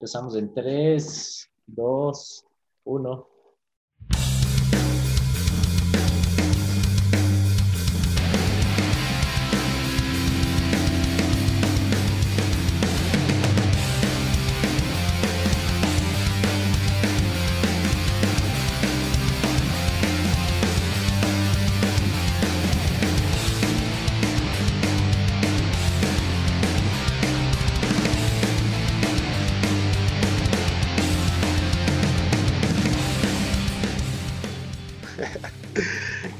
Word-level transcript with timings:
Empezamos 0.00 0.36
en 0.36 0.54
3, 0.54 1.50
2, 1.66 2.46
1. 2.84 3.28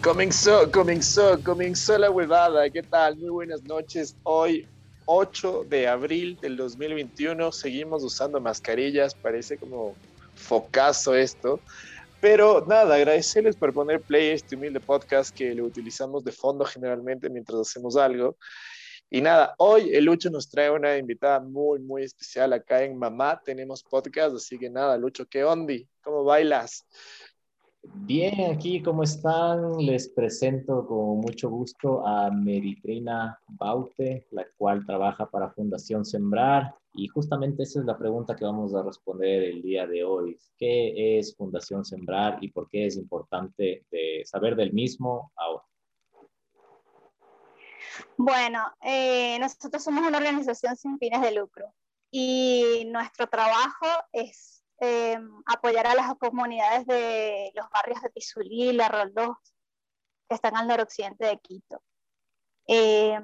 Comenzó, 0.09 0.73
comenzó, 0.73 1.39
comenzó 1.45 1.99
la 1.99 2.11
huevada. 2.11 2.71
¿Qué 2.71 2.83
tal? 2.83 3.19
Muy 3.19 3.29
buenas 3.29 3.63
noches. 3.65 4.17
Hoy, 4.23 4.67
8 5.05 5.67
de 5.69 5.87
abril 5.87 6.39
del 6.41 6.57
2021, 6.57 7.53
seguimos 7.53 8.03
usando 8.03 8.41
mascarillas. 8.41 9.15
Parece 9.15 9.59
como 9.59 9.95
focazo 10.35 11.15
esto. 11.15 11.61
Pero 12.23 12.65
nada, 12.67 12.95
agradecerles 12.95 13.55
por 13.55 13.75
poner 13.75 14.01
play 14.01 14.31
este 14.31 14.57
humilde 14.57 14.81
podcast 14.81 15.31
que 15.37 15.55
lo 15.55 15.67
utilizamos 15.67 16.25
de 16.25 16.33
fondo 16.33 16.65
generalmente 16.65 17.29
mientras 17.29 17.61
hacemos 17.61 17.95
algo. 17.99 18.39
Y 19.11 19.21
nada, 19.21 19.55
hoy 19.59 19.95
el 19.95 20.07
Lucho 20.07 20.31
nos 20.31 20.49
trae 20.49 20.71
una 20.71 20.97
invitada 20.97 21.41
muy, 21.41 21.81
muy 21.81 22.05
especial 22.05 22.55
acá 22.55 22.83
en 22.83 22.99
Mamá. 22.99 23.43
Tenemos 23.45 23.83
podcast, 23.83 24.37
así 24.37 24.59
que 24.59 24.71
nada, 24.71 24.97
Lucho, 24.97 25.27
¿qué 25.27 25.45
ondi? 25.45 25.87
¿Cómo 26.03 26.25
bailas? 26.25 26.87
Bien, 27.95 28.53
aquí, 28.53 28.83
¿cómo 28.83 29.03
están? 29.03 29.77
Les 29.79 30.09
presento 30.09 30.87
con 30.87 31.21
mucho 31.21 31.51
gusto 31.51 32.07
a 32.07 32.31
Meritrina 32.31 33.39
Baute, 33.49 34.27
la 34.31 34.47
cual 34.57 34.85
trabaja 34.87 35.29
para 35.31 35.51
Fundación 35.51 36.05
Sembrar. 36.05 36.75
Y 36.95 37.09
justamente 37.09 37.63
esa 37.63 37.81
es 37.81 37.87
la 37.87 37.99
pregunta 37.99 38.35
que 38.35 38.45
vamos 38.45 38.75
a 38.75 38.83
responder 38.83 39.45
el 39.45 39.63
día 39.63 39.87
de 39.87 40.05
hoy. 40.05 40.39
¿Qué 40.57 41.19
es 41.19 41.37
Fundación 41.37 41.85
Sembrar 41.85 42.39
y 42.41 42.51
por 42.51 42.69
qué 42.69 42.87
es 42.87 42.97
importante 42.97 43.85
de 43.91 44.23
saber 44.25 44.57
del 44.57 44.73
mismo 44.73 45.33
ahora? 45.37 45.65
Bueno, 48.17 48.65
eh, 48.83 49.39
nosotros 49.39 49.83
somos 49.83 50.07
una 50.07 50.19
organización 50.19 50.77
sin 50.77 50.99
fines 50.99 51.21
de 51.21 51.33
lucro 51.33 51.67
y 52.11 52.85
nuestro 52.87 53.27
trabajo 53.27 53.87
es 54.13 54.58
eh, 54.81 55.19
apoyar 55.47 55.87
a 55.87 55.95
las 55.95 56.15
comunidades 56.17 56.87
de 56.87 57.53
los 57.55 57.69
barrios 57.71 58.01
de 58.03 58.11
Pizulí, 58.11 58.73
La 58.73 58.89
Roldós, 58.89 59.37
que 60.29 60.35
están 60.35 60.57
al 60.57 60.69
noroccidente 60.69 61.27
de 61.27 61.39
Quito. 61.39 61.83
Eh, 62.67 63.19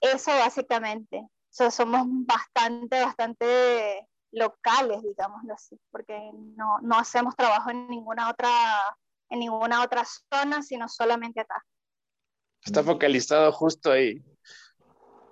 eso 0.00 0.30
básicamente. 0.30 1.28
somos 1.50 2.06
bastante, 2.26 3.00
bastante 3.00 4.08
locales, 4.32 5.02
digámoslo 5.02 5.54
así, 5.54 5.78
porque 5.90 6.30
no, 6.32 6.78
no, 6.82 6.96
hacemos 6.96 7.34
trabajo 7.34 7.70
en 7.70 7.88
ninguna 7.88 8.30
otra 8.30 8.48
en 9.30 9.38
ninguna 9.38 9.82
otra 9.82 10.04
zona, 10.04 10.62
sino 10.62 10.88
solamente 10.88 11.40
acá. 11.40 11.64
Está 12.64 12.82
focalizado 12.82 13.52
justo 13.52 13.92
ahí. 13.92 14.22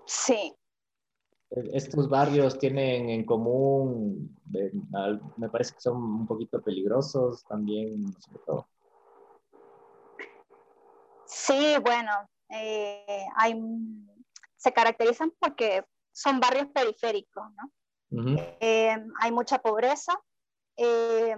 Sí, 0.06 0.54
estos 1.50 2.08
barrios 2.08 2.58
tienen 2.58 3.08
en 3.08 3.24
común, 3.24 4.38
me 5.36 5.48
parece 5.48 5.74
que 5.74 5.80
son 5.80 5.96
un 5.96 6.26
poquito 6.26 6.60
peligrosos 6.60 7.44
también, 7.44 8.12
sobre 8.20 8.38
todo. 8.44 8.68
Sí, 11.24 11.76
bueno, 11.82 12.12
eh, 12.50 13.26
hay, 13.36 13.60
se 14.56 14.72
caracterizan 14.72 15.32
porque 15.38 15.84
son 16.12 16.40
barrios 16.40 16.68
periféricos, 16.68 17.44
¿no? 17.54 17.70
Eh, 18.60 18.96
hay 19.20 19.32
mucha 19.32 19.58
pobreza. 19.58 20.12
Eh, 20.76 21.36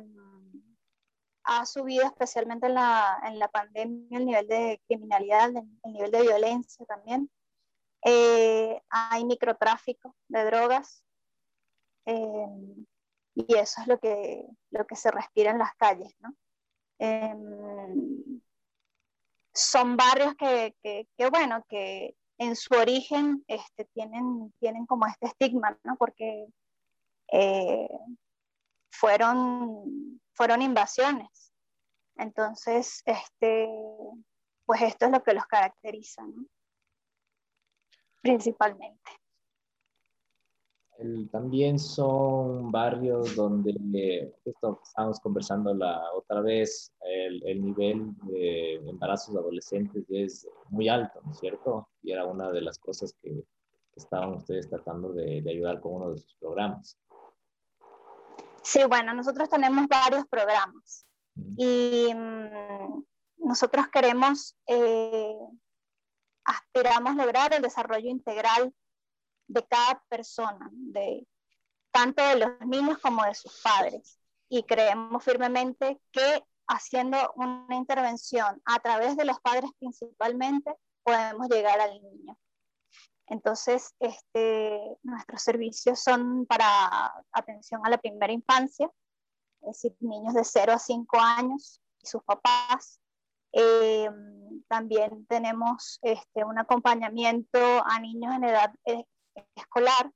ha 1.44 1.66
subido 1.66 2.04
especialmente 2.04 2.66
en 2.66 2.74
la, 2.74 3.20
en 3.26 3.38
la 3.38 3.48
pandemia 3.48 4.18
el 4.18 4.26
nivel 4.26 4.46
de 4.46 4.80
criminalidad, 4.86 5.50
el 5.82 5.92
nivel 5.92 6.10
de 6.10 6.22
violencia 6.22 6.84
también. 6.86 7.30
Eh, 8.02 8.80
hay 8.88 9.24
microtráfico 9.24 10.16
de 10.28 10.44
drogas 10.44 11.04
eh, 12.06 12.46
y 13.34 13.54
eso 13.56 13.82
es 13.82 13.86
lo 13.86 13.98
que, 13.98 14.46
lo 14.70 14.86
que 14.86 14.96
se 14.96 15.10
respira 15.10 15.50
en 15.50 15.58
las 15.58 15.74
calles. 15.74 16.14
¿no? 16.20 16.34
Eh, 16.98 17.34
son 19.52 19.96
barrios 19.96 20.34
que, 20.36 20.74
que, 20.82 21.30
bueno, 21.30 21.64
que 21.68 22.16
en 22.38 22.56
su 22.56 22.74
origen 22.74 23.44
este, 23.48 23.84
tienen, 23.86 24.52
tienen 24.58 24.86
como 24.86 25.06
este 25.06 25.26
estigma, 25.26 25.78
¿no? 25.84 25.96
porque 25.96 26.46
fueron, 28.90 30.20
fueron 30.32 30.62
invasiones. 30.62 31.52
Entonces, 32.16 33.02
este, 33.06 33.68
pues 34.64 34.82
esto 34.82 35.06
es 35.06 35.12
lo 35.12 35.22
que 35.22 35.34
los 35.34 35.46
caracteriza. 35.46 36.22
¿no? 36.22 36.44
Principalmente. 38.20 38.98
también 41.30 41.78
son 41.78 42.70
barrios 42.70 43.34
donde, 43.34 44.34
justo 44.44 44.80
estábamos 44.82 45.18
conversando 45.20 45.72
la 45.72 46.02
otra 46.14 46.42
vez, 46.42 46.92
el, 47.00 47.42
el, 47.46 47.64
nivel 47.64 48.14
de 48.24 48.74
embarazos 48.86 49.34
adolescentes 49.34 50.04
es 50.10 50.46
muy 50.68 50.88
alto, 50.88 51.20
¿no 51.24 51.32
es 51.32 51.38
cierto? 51.38 51.88
Y 52.02 52.12
era 52.12 52.26
una 52.26 52.52
de 52.52 52.60
las 52.60 52.78
cosas 52.78 53.14
que 53.22 53.44
estaban 53.96 54.34
ustedes 54.34 54.68
tratando 54.68 55.12
de, 55.12 55.40
de 55.40 55.50
ayudar 55.50 55.80
con 55.80 55.94
uno 55.94 56.10
de 56.10 56.18
sus 56.18 56.34
programas. 56.36 56.98
Sí, 58.62 58.80
bueno, 58.88 59.14
nosotros 59.14 59.48
tenemos 59.48 59.86
varios 59.88 60.26
programas 60.26 61.06
y 61.56 62.12
mm, 62.14 63.04
nosotros 63.38 63.88
queremos 63.88 64.56
eh, 64.66 65.34
aspiramos 66.44 67.16
lograr 67.16 67.52
el 67.54 67.62
desarrollo 67.62 68.08
integral 68.08 68.74
de 69.48 69.66
cada 69.66 70.02
persona, 70.08 70.68
de, 70.72 71.26
tanto 71.90 72.22
de 72.22 72.36
los 72.36 72.60
niños 72.66 72.98
como 72.98 73.24
de 73.24 73.34
sus 73.34 73.60
padres. 73.62 74.18
Y 74.48 74.64
creemos 74.64 75.22
firmemente 75.24 76.00
que 76.12 76.44
haciendo 76.68 77.32
una 77.34 77.74
intervención 77.74 78.62
a 78.64 78.78
través 78.78 79.16
de 79.16 79.24
los 79.24 79.40
padres 79.40 79.70
principalmente, 79.78 80.72
podemos 81.02 81.48
llegar 81.48 81.80
al 81.80 82.00
niño. 82.00 82.38
Entonces, 83.26 83.94
este, 84.00 84.98
nuestros 85.02 85.42
servicios 85.42 86.00
son 86.02 86.46
para 86.46 87.12
atención 87.32 87.80
a 87.84 87.90
la 87.90 87.98
primera 87.98 88.32
infancia, 88.32 88.90
es 89.62 89.68
decir, 89.68 89.96
niños 90.00 90.34
de 90.34 90.44
0 90.44 90.72
a 90.72 90.78
5 90.78 91.18
años 91.20 91.80
y 92.02 92.06
sus 92.06 92.22
papás, 92.24 92.99
eh, 93.52 94.10
también 94.68 95.26
tenemos 95.26 95.98
este, 96.02 96.44
un 96.44 96.58
acompañamiento 96.58 97.58
a 97.84 97.98
niños 98.00 98.34
en 98.34 98.44
edad 98.44 98.72
eh, 98.84 99.04
escolar 99.56 100.10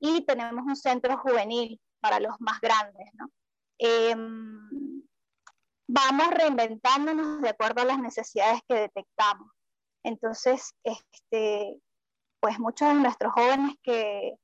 y 0.00 0.24
tenemos 0.24 0.64
un 0.64 0.76
centro 0.76 1.18
juvenil 1.18 1.80
para 2.00 2.20
los 2.20 2.40
más 2.40 2.60
grandes. 2.60 3.08
¿no? 3.14 3.30
Eh, 3.78 4.14
vamos 5.88 6.30
reinventándonos 6.30 7.42
de 7.42 7.48
acuerdo 7.48 7.82
a 7.82 7.86
las 7.86 7.98
necesidades 7.98 8.60
que 8.68 8.74
detectamos. 8.74 9.50
Entonces, 10.04 10.72
este, 10.84 11.80
pues 12.40 12.60
muchos 12.60 12.88
de 12.88 12.94
nuestros 12.94 13.32
jóvenes 13.32 13.74
que, 13.82 14.36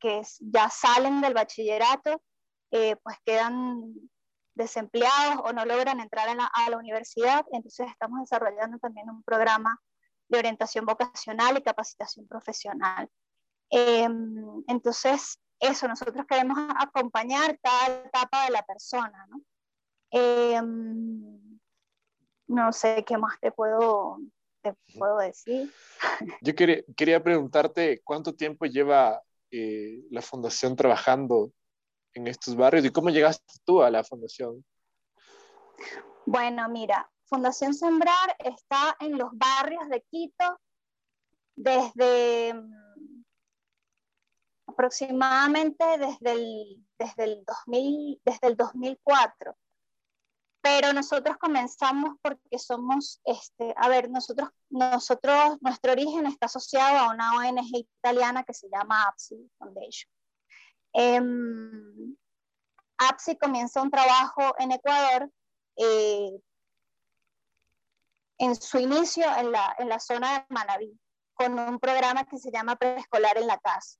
que 0.00 0.22
ya 0.40 0.68
salen 0.68 1.20
del 1.20 1.34
bachillerato, 1.34 2.20
pues 2.70 3.16
quedan 3.24 3.94
desempleados 4.56 5.40
o 5.44 5.52
no 5.52 5.64
logran 5.64 6.00
entrar 6.00 6.28
a 6.28 6.70
la, 6.70 6.76
universidad. 6.76 7.44
Entonces 7.52 7.86
estamos 7.88 8.20
desarrollando 8.20 8.78
también 8.78 9.08
un 9.08 9.22
programa 9.22 9.80
de 10.28 10.38
orientación 10.38 10.84
vocacional 10.84 11.56
y 11.56 11.62
capacitación 11.62 12.26
profesional. 12.26 13.08
Em, 13.70 14.64
entonces, 14.66 15.38
eso, 15.60 15.86
nosotros 15.86 16.26
queremos 16.28 16.58
acompañar 16.76 17.58
cada 17.60 18.04
etapa 18.04 18.46
de 18.46 18.50
la 18.50 18.62
persona, 18.62 19.26
¿no? 19.28 19.40
Em, 20.10 21.58
no 22.48 22.72
sé 22.72 23.04
qué 23.06 23.18
más 23.18 23.38
te 23.40 23.52
puedo, 23.52 24.18
te 24.62 24.74
puedo 24.98 25.18
decir. 25.18 25.72
Yo 26.40 26.54
quería, 26.54 26.82
quería 26.96 27.22
preguntarte 27.22 28.00
cuánto 28.02 28.34
tiempo 28.34 28.66
lleva 28.66 29.20
eh, 29.50 30.02
la 30.10 30.22
fundación 30.22 30.76
trabajando 30.76 31.52
en 32.16 32.26
estos 32.26 32.56
barrios 32.56 32.84
y 32.84 32.90
cómo 32.90 33.10
llegaste 33.10 33.54
tú 33.64 33.82
a 33.82 33.90
la 33.90 34.02
fundación? 34.02 34.64
Bueno, 36.24 36.68
mira, 36.68 37.10
Fundación 37.26 37.74
Sembrar 37.74 38.36
está 38.38 38.96
en 39.00 39.18
los 39.18 39.30
barrios 39.32 39.88
de 39.88 40.02
Quito 40.02 40.60
desde 41.54 42.54
mm, 42.54 43.24
aproximadamente 44.66 45.84
desde 45.98 46.32
el, 46.32 46.86
desde 46.98 47.24
el, 47.24 47.44
2000, 47.44 48.20
desde 48.24 48.46
el 48.48 48.56
2004. 48.56 49.56
Pero 50.62 50.92
nosotros 50.92 51.36
comenzamos 51.36 52.16
porque 52.22 52.58
somos, 52.58 53.20
este, 53.24 53.72
a 53.76 53.88
ver, 53.88 54.10
nosotros, 54.10 54.48
nosotros, 54.68 55.58
nuestro 55.60 55.92
origen 55.92 56.26
está 56.26 56.46
asociado 56.46 56.98
a 56.98 57.10
una 57.10 57.36
ONG 57.36 57.86
italiana 58.00 58.42
que 58.42 58.54
se 58.54 58.68
llama 58.68 59.04
APSI 59.08 59.48
Foundation. 59.58 60.15
Eh, 60.98 61.20
APSI 62.98 63.36
comienza 63.36 63.82
un 63.82 63.90
trabajo 63.90 64.54
en 64.58 64.72
Ecuador 64.72 65.30
eh, 65.76 66.40
en 68.38 68.54
su 68.54 68.78
inicio 68.78 69.24
en 69.36 69.52
la, 69.52 69.74
en 69.78 69.88
la 69.88 70.00
zona 70.00 70.38
de 70.38 70.46
Manabí, 70.48 70.98
con 71.34 71.58
un 71.58 71.78
programa 71.78 72.24
que 72.24 72.38
se 72.38 72.50
llama 72.50 72.76
Preescolar 72.76 73.36
en 73.38 73.46
la 73.46 73.58
Casa. 73.58 73.98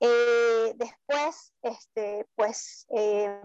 Eh, 0.00 0.74
después, 0.76 1.52
este, 1.62 2.26
pues, 2.34 2.86
eh, 2.90 3.40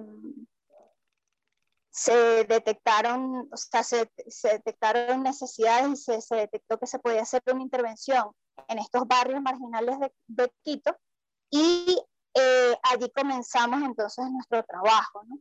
se 1.90 2.46
detectaron, 2.46 3.50
o 3.52 3.58
sea, 3.58 3.84
se, 3.84 4.10
detectaron 4.44 5.24
necesidades 5.24 5.90
y 5.92 5.96
se, 5.96 6.22
se, 6.22 6.36
detectó 6.36 6.78
que 6.78 6.88
se 6.88 7.00
podía 7.00 7.22
hacer 7.22 7.42
una 7.52 7.62
intervención 7.62 8.32
en 8.68 8.80
estos 8.80 9.08
barrios 9.08 9.42
marginales 9.42 10.00
de, 10.00 10.14
de 10.28 10.54
Quito 10.64 10.98
y 11.50 12.02
eh, 12.34 12.76
allí 12.84 13.10
comenzamos 13.16 13.82
entonces 13.84 14.26
nuestro 14.32 14.64
trabajo. 14.64 15.24
¿no? 15.28 15.38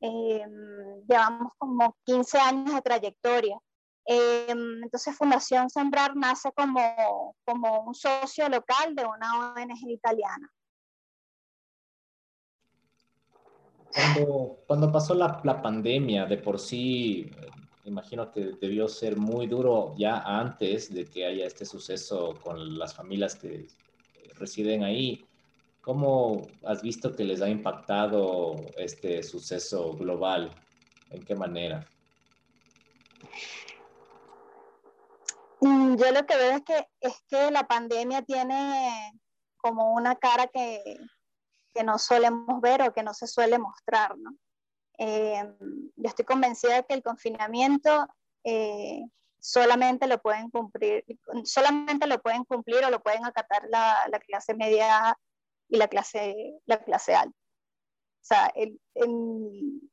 llevamos 0.00 1.52
como 1.58 1.96
15 2.04 2.38
años 2.38 2.74
de 2.74 2.82
trayectoria. 2.82 3.58
entonces 4.06 5.16
Fundación 5.16 5.68
Sembrar 5.68 6.14
nace 6.14 6.52
como, 6.52 7.34
como 7.44 7.80
un 7.80 7.94
socio 7.94 8.48
local 8.48 8.94
de 8.94 9.04
una 9.04 9.52
ONG 9.54 9.90
italiana. 9.90 10.52
Cuando, 13.92 14.58
cuando 14.66 14.92
pasó 14.92 15.14
la, 15.14 15.40
la, 15.42 15.60
pandemia, 15.60 16.26
de 16.26 16.36
por 16.36 16.60
sí, 16.60 17.28
imagino 17.88 18.30
que 18.30 18.52
debió 18.60 18.86
ser 18.88 19.16
muy 19.16 19.46
duro 19.46 19.94
ya 19.96 20.18
antes 20.18 20.92
de 20.92 21.06
que 21.06 21.24
haya 21.24 21.46
este 21.46 21.64
suceso 21.64 22.34
con 22.42 22.78
las 22.78 22.94
familias 22.94 23.34
que 23.34 23.66
residen 24.34 24.84
ahí. 24.84 25.27
¿Cómo 25.88 26.42
has 26.66 26.82
visto 26.82 27.16
que 27.16 27.24
les 27.24 27.40
ha 27.40 27.48
impactado 27.48 28.56
este 28.76 29.22
suceso 29.22 29.94
global? 29.94 30.54
¿En 31.08 31.24
qué 31.24 31.34
manera? 31.34 31.88
Mm, 35.62 35.96
yo 35.96 36.12
lo 36.12 36.26
que 36.26 36.36
veo 36.36 36.56
es 36.56 36.62
que, 36.64 36.88
es 37.00 37.24
que 37.30 37.50
la 37.50 37.66
pandemia 37.66 38.20
tiene 38.20 39.18
como 39.56 39.94
una 39.94 40.14
cara 40.16 40.48
que, 40.48 40.98
que 41.72 41.82
no 41.82 41.98
solemos 41.98 42.60
ver 42.60 42.82
o 42.82 42.92
que 42.92 43.02
no 43.02 43.14
se 43.14 43.26
suele 43.26 43.58
mostrar, 43.58 44.14
¿no? 44.18 44.36
Eh, 44.98 45.42
yo 45.96 46.06
estoy 46.06 46.26
convencida 46.26 46.74
de 46.74 46.84
que 46.84 46.92
el 46.96 47.02
confinamiento 47.02 48.06
eh, 48.44 49.06
solamente 49.40 50.06
lo 50.06 50.20
pueden 50.20 50.50
cumplir, 50.50 51.02
solamente 51.44 52.06
lo 52.06 52.20
pueden 52.20 52.44
cumplir 52.44 52.84
o 52.84 52.90
lo 52.90 53.00
pueden 53.00 53.24
acatar 53.24 53.62
la, 53.70 54.06
la 54.10 54.18
clase 54.18 54.52
media 54.52 55.16
y 55.68 55.76
la 55.76 55.88
clase, 55.88 56.60
la 56.66 56.82
clase 56.82 57.14
alta. 57.14 57.36
O 57.36 58.24
sea, 58.28 58.46
el, 58.54 58.80
el, 58.94 59.90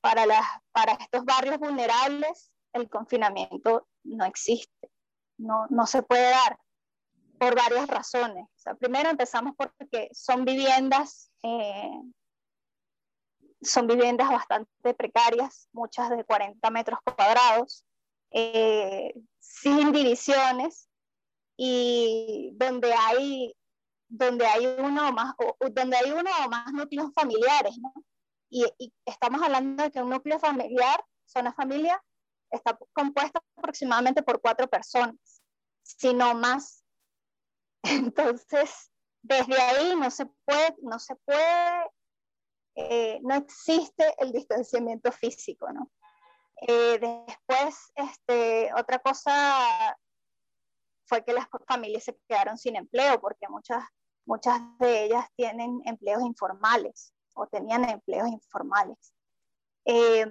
para, 0.00 0.26
las, 0.26 0.44
para 0.72 0.92
estos 0.92 1.24
barrios 1.24 1.58
vulnerables 1.58 2.52
el 2.72 2.88
confinamiento 2.88 3.88
no 4.04 4.24
existe, 4.24 4.90
no, 5.38 5.66
no 5.70 5.86
se 5.86 6.02
puede 6.02 6.30
dar 6.30 6.58
por 7.38 7.54
varias 7.54 7.86
razones. 7.86 8.44
O 8.44 8.58
sea, 8.58 8.74
primero 8.74 9.10
empezamos 9.10 9.54
porque 9.56 10.08
son 10.12 10.44
viviendas, 10.44 11.30
eh, 11.42 12.02
son 13.62 13.86
viviendas 13.86 14.28
bastante 14.28 14.94
precarias, 14.94 15.68
muchas 15.72 16.10
de 16.10 16.24
40 16.24 16.70
metros 16.70 16.98
cuadrados, 17.04 17.84
eh, 18.30 19.14
sin 19.38 19.92
divisiones 19.92 20.88
y 21.56 22.52
donde 22.54 22.92
hay 22.92 23.54
donde 24.08 24.46
hay 24.46 24.66
uno 24.66 25.08
o 25.08 25.12
más, 25.12 25.34
o, 25.38 25.56
donde 25.70 25.96
hay 25.96 26.10
uno 26.10 26.30
o 26.44 26.48
más 26.48 26.72
núcleos 26.72 27.12
familiares, 27.14 27.78
¿no? 27.78 27.92
Y, 28.50 28.64
y, 28.78 28.92
estamos 29.04 29.42
hablando 29.42 29.82
de 29.82 29.90
que 29.90 30.02
un 30.02 30.10
núcleo 30.10 30.38
familiar, 30.38 31.04
una 31.36 31.52
familia, 31.52 32.02
está 32.50 32.78
compuesta 32.92 33.42
aproximadamente 33.56 34.22
por 34.22 34.40
cuatro 34.40 34.68
personas, 34.68 35.42
si 35.82 36.14
no 36.14 36.34
más. 36.34 36.84
Entonces, 37.82 38.90
desde 39.22 39.60
ahí 39.60 39.94
no 39.96 40.10
se 40.10 40.26
puede, 40.44 40.76
no 40.82 40.98
se 40.98 41.14
puede, 41.16 41.90
eh, 42.76 43.20
no 43.22 43.34
existe 43.34 44.14
el 44.18 44.32
distanciamiento 44.32 45.12
físico, 45.12 45.70
¿no? 45.72 45.90
Eh, 46.62 46.98
después, 46.98 47.92
este, 47.94 48.70
otra 48.74 48.98
cosa 48.98 49.96
fue 51.06 51.24
que 51.24 51.32
las 51.32 51.46
familias 51.66 52.04
se 52.04 52.18
quedaron 52.28 52.58
sin 52.58 52.76
empleo 52.76 53.20
porque 53.20 53.48
muchas 53.48 53.82
muchas 54.28 54.60
de 54.78 55.04
ellas 55.04 55.26
tienen 55.36 55.80
empleos 55.86 56.22
informales 56.22 57.14
o 57.34 57.46
tenían 57.46 57.88
empleos 57.88 58.28
informales. 58.28 59.14
Em, 59.86 60.30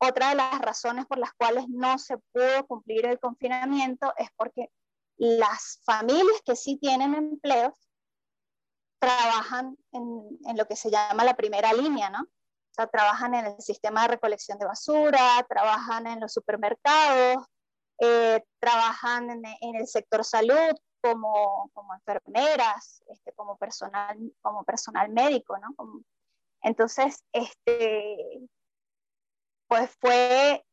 otra 0.00 0.30
de 0.30 0.34
las 0.34 0.60
razones 0.60 1.06
por 1.06 1.18
las 1.18 1.32
cuales 1.34 1.68
no 1.68 1.98
se 1.98 2.18
pudo 2.18 2.66
cumplir 2.66 3.06
el 3.06 3.20
confinamiento 3.20 4.12
es 4.16 4.28
porque 4.36 4.70
las 5.16 5.80
familias 5.84 6.42
que 6.44 6.56
sí 6.56 6.76
tienen 6.78 7.14
empleos 7.14 7.74
trabajan 9.00 9.76
en, 9.92 10.56
lo 10.56 10.66
que 10.66 10.74
se 10.74 10.90
llama 10.90 11.24
la 11.24 11.36
primera 11.36 11.72
línea, 11.72 12.10
¿no? 12.10 12.22
O 12.22 12.74
sea, 12.74 12.88
trabajan 12.88 13.34
en 13.34 13.46
el 13.46 13.60
sistema 13.60 14.02
de 14.02 14.08
recolección 14.08 14.58
de 14.58 14.66
basura, 14.66 15.46
trabajan 15.48 16.08
en 16.08 16.20
los 16.20 16.32
supermercados, 16.32 17.44
eh, 18.00 18.42
trabajan 18.60 19.30
en, 19.30 19.74
el 19.76 19.86
sector 19.86 20.24
salud 20.24 20.74
como, 21.00 21.70
como 21.74 21.94
enfermeras, 21.94 23.02
este, 23.08 23.32
como, 23.32 23.56
personal, 23.56 24.16
como 24.40 24.64
personal 24.64 25.10
médico, 25.10 25.56
¿no? 25.58 25.74
Entonces, 26.62 27.24
este, 27.32 28.48
pues 29.68 29.90
fue 30.00 30.64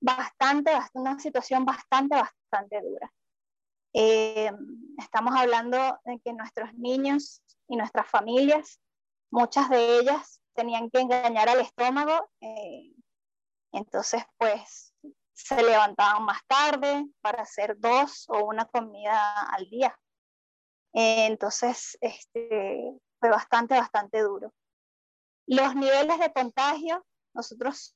bastante, 0.00 0.72
bastante, 0.72 0.98
una 0.98 1.18
situación 1.20 1.64
bastante, 1.64 2.16
bastante 2.16 2.80
dura. 2.80 3.12
Eh, 3.92 4.50
estamos 4.98 5.34
hablando 5.36 5.98
de 6.04 6.20
que 6.20 6.32
nuestros 6.32 6.74
niños 6.74 7.42
y 7.68 7.76
nuestras 7.76 8.08
familias, 8.08 8.80
muchas 9.30 9.68
de 9.70 9.98
ellas 9.98 10.40
tenían 10.54 10.90
que 10.90 11.00
engañar 11.00 11.48
al 11.48 11.60
estómago, 11.60 12.28
eh, 12.40 12.92
entonces 13.72 14.24
pues 14.38 14.92
se 15.38 15.62
levantaban 15.62 16.24
más 16.24 16.40
tarde 16.46 17.06
para 17.20 17.42
hacer 17.42 17.78
dos 17.78 18.28
o 18.28 18.44
una 18.44 18.64
comida 18.66 19.42
al 19.44 19.70
día. 19.70 19.96
Entonces, 20.92 21.96
este, 22.00 22.92
fue 23.20 23.30
bastante, 23.30 23.78
bastante 23.78 24.20
duro. 24.20 24.52
Los 25.46 25.76
niveles 25.76 26.18
de 26.18 26.32
contagio, 26.32 27.06
nosotros 27.34 27.94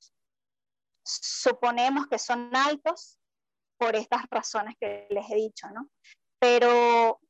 suponemos 1.04 2.06
que 2.06 2.18
son 2.18 2.54
altos 2.54 3.18
por 3.76 3.96
estas 3.96 4.22
razones 4.30 4.76
que 4.78 5.08
les 5.11 5.28
he 5.28 5.34
dicho, 5.34 5.68
¿no? 5.70 5.90
Pero 6.38 7.20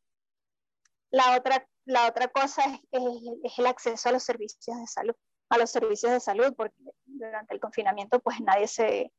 la 1.11 1.38
otra, 1.38 1.66
la 1.87 2.07
otra 2.07 2.28
cosa 2.28 2.64
es, 2.66 2.81
es, 2.90 3.02
es 3.45 3.59
el 3.59 3.66
acceso 3.66 4.11
a 4.11 4.12
los 4.12 4.23
servicios 4.23 4.76
de 4.76 4.87
salud, 4.87 5.14
a 5.49 5.57
los 5.57 5.71
servicios 5.71 6.12
de 6.12 6.21
salud, 6.21 6.52
porque 6.54 6.76
durante 7.07 7.54
el 7.54 7.61
confinamiento 7.61 8.21
pues 8.21 8.40
nadie 8.40 8.69
se, 8.69 9.11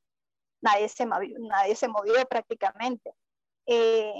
nadie 0.63 0.89
se 0.89 1.05
movió, 1.05 1.37
nadie 1.39 1.75
se 1.75 1.87
movió 1.87 2.13
prácticamente. 2.27 3.13
Eh, 3.65 4.13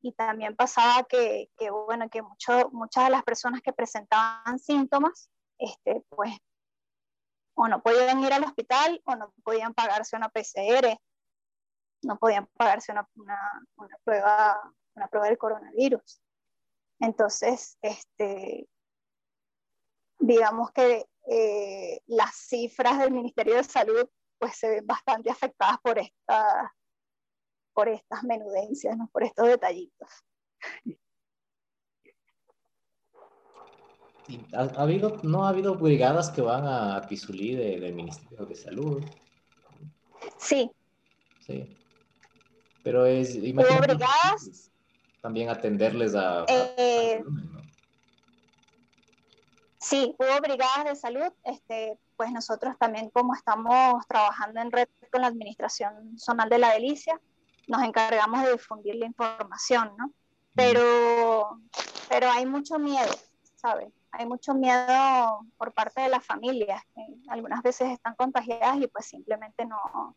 y 0.00 0.12
también 0.12 0.56
pasaba 0.56 1.04
que, 1.04 1.50
que, 1.56 1.70
bueno, 1.70 2.08
que 2.08 2.22
mucho, 2.22 2.70
muchas 2.70 3.04
de 3.04 3.10
las 3.10 3.24
personas 3.24 3.60
que 3.62 3.72
presentaban 3.72 4.58
síntomas, 4.58 5.28
este, 5.58 6.02
pues, 6.08 6.32
o 7.54 7.66
no 7.66 7.82
podían 7.82 8.22
ir 8.22 8.32
al 8.32 8.44
hospital 8.44 9.00
o 9.04 9.16
no 9.16 9.32
podían 9.42 9.74
pagarse 9.74 10.16
una 10.16 10.28
PCR, 10.28 10.96
no 12.02 12.16
podían 12.16 12.46
pagarse 12.56 12.92
una, 12.92 13.08
una, 13.16 13.66
una 13.76 13.98
prueba, 14.04 14.72
una 14.94 15.08
prueba 15.08 15.26
del 15.26 15.38
coronavirus. 15.38 16.20
Entonces, 17.00 17.76
este, 17.82 18.68
digamos 20.20 20.70
que 20.70 21.06
eh, 21.28 22.00
las 22.06 22.34
cifras 22.36 23.00
del 23.00 23.10
Ministerio 23.10 23.56
de 23.56 23.64
Salud 23.64 24.08
pues 24.38 24.56
se 24.56 24.68
ven 24.68 24.86
bastante 24.86 25.30
afectadas 25.30 25.78
por, 25.82 25.98
esta, 25.98 26.74
por 27.72 27.88
estas 27.88 28.22
menudencias, 28.24 28.96
¿no? 28.96 29.08
por 29.12 29.24
estos 29.24 29.46
detallitos. 29.48 30.08
¿Ha, 34.52 34.60
ha, 34.60 34.82
habido, 34.82 35.16
¿No 35.22 35.44
ha 35.44 35.50
habido 35.50 35.74
brigadas 35.74 36.30
que 36.30 36.42
van 36.42 36.66
a 36.66 37.06
Pizulí 37.08 37.54
del 37.54 37.80
de 37.80 37.92
Ministerio 37.92 38.44
de 38.44 38.54
Salud? 38.54 39.04
Sí. 40.36 40.70
Sí. 41.40 41.76
Pero 42.82 43.06
es... 43.06 43.36
¿Hubo 43.36 43.80
brigadas? 43.80 44.68
también 45.20 45.48
atenderles 45.48 46.14
a... 46.14 46.44
Eh, 46.48 47.22
sí, 49.78 50.14
hubo 50.18 50.40
brigadas 50.40 50.84
de 50.84 50.96
salud, 50.96 51.32
este, 51.44 51.98
pues 52.18 52.32
nosotros 52.32 52.76
también 52.78 53.10
como 53.10 53.32
estamos 53.32 54.04
trabajando 54.08 54.60
en 54.60 54.72
red 54.72 54.88
con 55.12 55.22
la 55.22 55.28
Administración 55.28 56.18
Zonal 56.18 56.48
de 56.48 56.58
la 56.58 56.72
Delicia, 56.72 57.18
nos 57.68 57.80
encargamos 57.82 58.42
de 58.42 58.52
difundir 58.52 58.96
la 58.96 59.06
información, 59.06 59.92
¿no? 59.96 60.10
Pero, 60.52 61.60
pero 62.08 62.28
hay 62.28 62.44
mucho 62.44 62.76
miedo, 62.80 63.14
¿sabes? 63.54 63.92
Hay 64.10 64.26
mucho 64.26 64.52
miedo 64.52 65.46
por 65.56 65.72
parte 65.72 66.00
de 66.00 66.08
las 66.08 66.26
familias, 66.26 66.82
que 66.92 67.02
algunas 67.28 67.62
veces 67.62 67.92
están 67.92 68.16
contagiadas 68.16 68.78
y 68.78 68.88
pues 68.88 69.06
simplemente 69.06 69.64
no, 69.64 70.16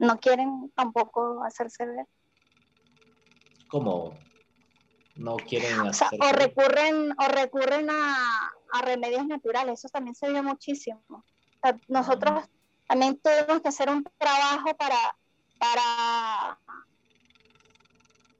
no 0.00 0.18
quieren 0.18 0.72
tampoco 0.74 1.44
hacerse 1.44 1.86
ver. 1.86 2.06
¿Cómo? 3.68 4.14
No 5.18 5.36
quieren 5.36 5.80
o, 5.80 5.92
sea, 5.92 6.08
o 6.12 6.32
recurren 6.32 7.10
o 7.10 7.28
recurren 7.28 7.90
a, 7.90 8.52
a, 8.72 8.82
remedios 8.82 9.26
naturales, 9.26 9.80
eso 9.80 9.88
también 9.88 10.14
se 10.14 10.30
vio 10.30 10.44
muchísimo. 10.44 11.24
nosotros 11.88 12.44
ah. 12.44 12.48
también 12.86 13.18
tuvimos 13.18 13.60
que 13.60 13.68
hacer 13.68 13.90
un 13.90 14.04
trabajo 14.16 14.76
para, 14.76 15.16
para, 15.58 16.58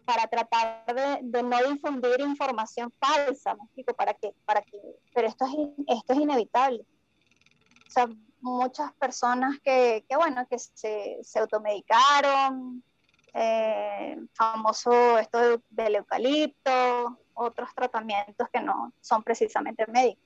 para 0.05 0.27
tratar 0.29 0.95
de, 0.95 1.19
de 1.23 1.43
no 1.43 1.59
difundir 1.69 2.21
información 2.21 2.93
falsa, 3.01 3.57
¿me 3.57 3.85
Para 3.95 4.15
que, 4.15 4.33
para 4.45 4.63
que, 4.63 4.79
pero 5.13 5.27
esto 5.27 5.47
es, 5.47 5.97
esto 5.99 6.13
es 6.13 6.19
inevitable. 6.21 6.87
O 7.89 7.91
sea, 7.91 8.09
muchas 8.41 8.93
personas 8.93 9.59
que, 9.65 10.05
que 10.09 10.17
bueno, 10.17 10.47
que 10.49 10.61
se, 10.61 11.19
se 11.23 11.39
automedicaron, 11.41 12.85
eh, 13.35 14.17
famoso 14.33 15.19
esto 15.19 15.63
del 15.69 15.97
eucalipto, 15.97 17.19
otros 17.35 17.69
tratamientos 17.75 18.49
que 18.53 18.61
no 18.61 18.93
son 19.01 19.23
precisamente 19.23 19.87
médicos. 19.87 20.25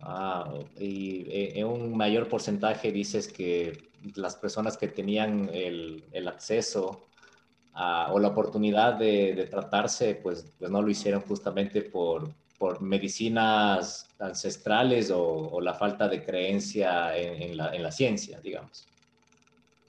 Ah, 0.00 0.52
y 0.78 1.22
eh, 1.30 1.52
en 1.58 1.66
un 1.66 1.96
mayor 1.96 2.28
porcentaje 2.28 2.92
dices 2.92 3.26
que 3.26 3.88
las 4.16 4.36
personas 4.36 4.76
que 4.76 4.88
tenían 4.88 5.48
el, 5.52 6.04
el 6.12 6.28
acceso 6.28 7.06
o 7.76 8.18
la 8.20 8.28
oportunidad 8.28 8.94
de, 8.94 9.34
de, 9.34 9.46
tratarse, 9.46 10.14
pues, 10.14 10.52
pues 10.58 10.70
no 10.70 10.80
lo 10.80 10.90
hicieron 10.90 11.22
justamente 11.22 11.82
por, 11.82 12.32
por 12.56 12.80
medicinas 12.80 14.08
ancestrales 14.20 15.10
o, 15.10 15.20
o, 15.22 15.60
la 15.60 15.74
falta 15.74 16.08
de 16.08 16.24
creencia 16.24 17.16
en, 17.16 17.42
en, 17.42 17.56
la, 17.56 17.74
en 17.74 17.82
la 17.82 17.90
ciencia, 17.90 18.40
digamos. 18.40 18.86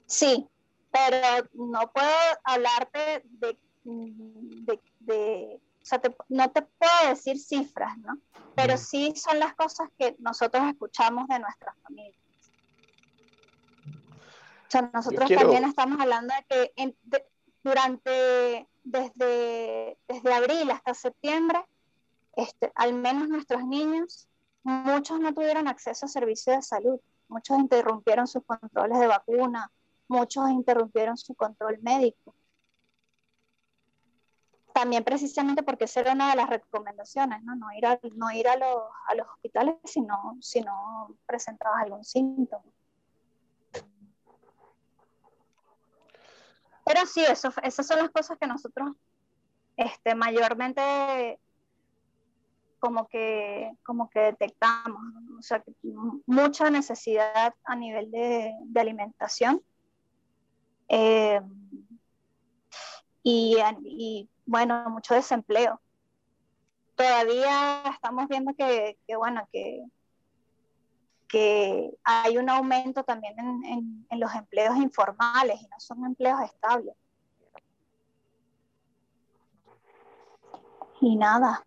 Sí, 0.06 0.46
pero 0.90 1.48
no 1.54 1.90
puedo 1.92 2.08
hablarte 2.44 3.22
de, 3.24 3.56
de, 3.84 4.80
de 5.00 5.60
o 5.86 5.88
sea, 5.88 6.00
te, 6.00 6.12
no 6.28 6.50
te 6.50 6.62
puedo 6.62 7.08
decir 7.08 7.38
cifras, 7.38 7.96
¿no? 7.98 8.18
Pero 8.56 8.76
sí 8.76 9.14
son 9.14 9.38
las 9.38 9.54
cosas 9.54 9.88
que 9.96 10.16
nosotros 10.18 10.64
escuchamos 10.68 11.28
de 11.28 11.38
nuestras 11.38 11.76
familias. 11.82 12.20
O 14.66 14.70
sea, 14.70 14.90
nosotros 14.92 15.30
también 15.30 15.64
estamos 15.64 16.00
hablando 16.00 16.34
de 16.34 16.44
que 16.48 16.72
en, 16.74 16.96
durante, 17.62 18.66
desde, 18.82 19.96
desde 20.08 20.34
abril 20.34 20.72
hasta 20.72 20.92
septiembre, 20.92 21.64
este, 22.34 22.72
al 22.74 22.92
menos 22.92 23.28
nuestros 23.28 23.64
niños, 23.64 24.26
muchos 24.64 25.20
no 25.20 25.32
tuvieron 25.32 25.68
acceso 25.68 26.06
a 26.06 26.08
servicios 26.08 26.56
de 26.56 26.62
salud, 26.62 27.00
muchos 27.28 27.60
interrumpieron 27.60 28.26
sus 28.26 28.42
controles 28.44 28.98
de 28.98 29.06
vacuna, 29.06 29.70
muchos 30.08 30.50
interrumpieron 30.50 31.16
su 31.16 31.34
control 31.34 31.78
médico. 31.82 32.34
También 34.72 35.04
precisamente 35.04 35.62
porque 35.62 35.84
esa 35.84 36.00
era 36.00 36.12
una 36.12 36.30
de 36.30 36.36
las 36.36 36.50
recomendaciones, 36.50 37.42
no, 37.44 37.56
no 37.56 37.72
ir, 37.72 37.86
a, 37.86 37.98
no 38.14 38.30
ir 38.30 38.46
a, 38.46 38.56
los, 38.56 38.82
a 39.08 39.14
los 39.14 39.26
hospitales 39.28 39.76
si 39.84 40.02
no, 40.02 40.36
si 40.40 40.60
no 40.60 41.16
presentabas 41.24 41.84
algún 41.84 42.04
síntoma. 42.04 42.64
Pero 46.84 47.06
sí, 47.06 47.24
eso, 47.24 47.50
esas 47.62 47.86
son 47.86 47.98
las 47.98 48.10
cosas 48.10 48.38
que 48.38 48.46
nosotros 48.46 48.92
este, 49.76 50.14
mayormente 50.14 51.40
como 52.78 53.08
que, 53.08 53.72
como 53.82 54.08
que 54.10 54.20
detectamos, 54.20 55.00
o 55.38 55.42
sea, 55.42 55.64
mucha 56.26 56.70
necesidad 56.70 57.54
a 57.64 57.76
nivel 57.76 58.10
de, 58.10 58.54
de 58.60 58.80
alimentación 58.80 59.62
eh, 60.88 61.40
y, 63.22 63.56
y, 63.84 64.28
bueno, 64.44 64.88
mucho 64.90 65.14
desempleo. 65.14 65.80
Todavía 66.94 67.82
estamos 67.92 68.28
viendo 68.28 68.54
que, 68.54 68.98
que 69.06 69.16
bueno, 69.16 69.48
que, 69.52 69.84
que 71.28 71.90
hay 72.04 72.38
un 72.38 72.48
aumento 72.48 73.02
también 73.04 73.38
en, 73.38 73.64
en, 73.64 74.06
en, 74.08 74.20
los 74.20 74.32
empleos 74.34 74.76
informales 74.76 75.60
y 75.60 75.68
no 75.68 75.78
son 75.78 76.04
empleos 76.04 76.40
estables. 76.42 76.94
Y 81.00 81.16
nada. 81.16 81.66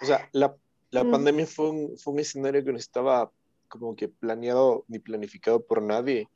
O 0.00 0.04
sea, 0.04 0.28
la, 0.32 0.56
la 0.90 1.04
mm. 1.04 1.10
pandemia 1.10 1.46
fue 1.46 1.70
un, 1.70 1.98
fue 1.98 2.14
un 2.14 2.20
escenario 2.20 2.64
que 2.64 2.72
no 2.72 2.78
estaba 2.78 3.30
como 3.68 3.94
que 3.94 4.08
planeado 4.08 4.84
ni 4.88 4.98
planificado 4.98 5.60
por 5.66 5.82
nadie 5.82 6.28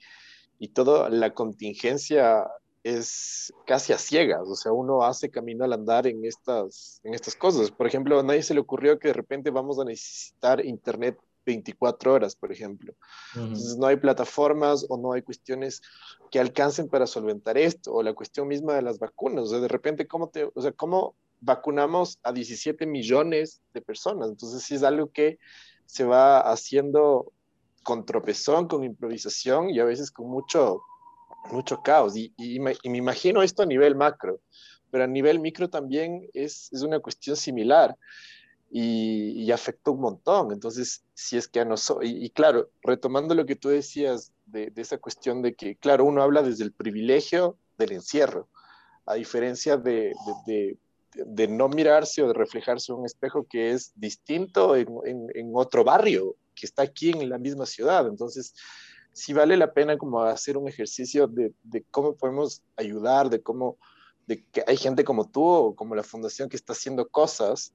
y 0.62 0.69
toda 0.69 1.11
la 1.11 1.35
contingencia 1.35 2.49
es 2.85 3.52
casi 3.66 3.92
a 3.92 3.99
ciegas, 3.99 4.42
o 4.47 4.54
sea, 4.54 4.71
uno 4.71 5.02
hace 5.02 5.28
camino 5.28 5.64
al 5.64 5.73
andar 5.73 6.07
en 6.07 6.25
estas, 6.25 7.00
en 7.02 7.14
estas 7.14 7.35
cosas. 7.35 7.73
Por 7.73 7.88
ejemplo, 7.88 8.21
a 8.21 8.23
nadie 8.23 8.45
se 8.45 8.54
le 8.54 8.61
ocurrió 8.61 8.97
que 9.00 9.09
de 9.09 9.14
repente 9.14 9.50
vamos 9.50 9.81
a 9.81 9.85
necesitar 9.85 10.64
internet 10.64 11.19
24 11.45 12.12
horas, 12.12 12.37
por 12.37 12.52
ejemplo. 12.52 12.95
Entonces 13.35 13.76
no 13.76 13.88
hay 13.88 13.97
plataformas 13.97 14.87
o 14.88 14.97
no 14.97 15.14
hay 15.14 15.23
cuestiones 15.23 15.83
que 16.31 16.38
alcancen 16.38 16.88
para 16.88 17.09
solventar 17.09 17.59
esto, 17.59 17.92
o 17.92 18.04
la 18.04 18.14
cuestión 18.14 18.47
misma 18.47 18.75
de 18.75 18.83
las 18.83 19.00
vacunas, 19.00 19.47
o 19.47 19.49
sea, 19.49 19.59
de 19.59 19.66
repente, 19.66 20.07
¿cómo, 20.07 20.28
te, 20.28 20.49
o 20.54 20.62
sea, 20.62 20.71
¿cómo 20.71 21.16
vacunamos 21.40 22.21
a 22.23 22.31
17 22.31 22.87
millones 22.87 23.61
de 23.75 23.83
personas? 23.83 24.28
Entonces 24.28 24.62
sí 24.62 24.76
es 24.76 24.85
algo 24.85 25.11
que 25.11 25.40
se 25.87 26.04
va 26.04 26.38
haciendo 26.38 27.33
con 27.82 28.06
tropezón, 28.06 28.68
con 28.68 28.84
improvisación 28.84 29.70
y 29.70 29.80
a 29.80 29.84
veces 29.84 30.10
con 30.10 30.28
mucho, 30.28 30.82
mucho 31.50 31.82
caos. 31.82 32.14
Y, 32.16 32.58
me, 32.60 32.76
imagino 32.84 33.42
esto 33.42 33.62
a 33.62 33.66
nivel 33.66 33.96
macro, 33.96 34.40
pero 34.90 35.04
a 35.04 35.06
nivel 35.06 35.40
micro 35.40 35.68
también 35.68 36.28
es, 36.32 36.68
es 36.72 36.82
una 36.82 37.00
cuestión 37.00 37.36
similar 37.36 37.96
y, 38.70 39.42
y, 39.42 39.52
afecta 39.52 39.90
un 39.90 40.00
montón. 40.00 40.52
Entonces, 40.52 41.04
si 41.14 41.36
es 41.36 41.48
que 41.48 41.60
a 41.60 41.64
nosotros, 41.64 42.08
y, 42.08 42.30
claro, 42.30 42.70
retomando 42.82 43.34
lo 43.34 43.46
que 43.46 43.56
tú 43.56 43.68
decías 43.68 44.32
de, 44.46 44.72
esa 44.76 44.98
cuestión 44.98 45.42
de 45.42 45.54
que, 45.54 45.76
claro, 45.76 46.04
uno 46.04 46.22
habla 46.22 46.42
desde 46.42 46.64
el 46.64 46.72
privilegio 46.72 47.58
del 47.78 47.92
encierro, 47.92 48.48
a 49.06 49.14
diferencia 49.14 49.76
de, 49.76 50.14
de, 50.46 51.48
no 51.48 51.68
mirarse 51.68 52.22
o 52.22 52.28
de 52.28 52.34
reflejarse 52.34 52.92
en 52.92 53.00
un 53.00 53.06
espejo 53.06 53.46
que 53.48 53.72
es 53.72 53.92
distinto 53.96 54.76
en, 54.76 54.88
en 55.04 55.50
otro 55.54 55.84
barrio 55.84 56.36
que 56.54 56.66
está 56.66 56.82
aquí 56.82 57.11
en 57.11 57.28
la 57.28 57.38
misma 57.38 57.66
ciudad. 57.66 58.06
Entonces, 58.06 58.54
sí 59.12 59.32
vale 59.32 59.56
la 59.56 59.73
pena 59.73 59.99
como 59.99 60.23
hacer 60.23 60.56
un 60.56 60.68
ejercicio 60.68 61.26
de, 61.26 61.52
de 61.62 61.85
cómo 61.90 62.16
podemos 62.16 62.62
ayudar, 62.76 63.30
de 63.30 63.42
cómo, 63.42 63.78
de 64.26 64.44
que 64.47 64.64
hay 64.66 64.76
gente 64.76 65.04
como 65.04 65.28
tú 65.28 65.44
o 65.44 65.76
como 65.76 65.94
la 65.94 66.02
fundación 66.02 66.49
que 66.49 66.56
está 66.56 66.73
haciendo 66.73 67.09
cosas 67.09 67.75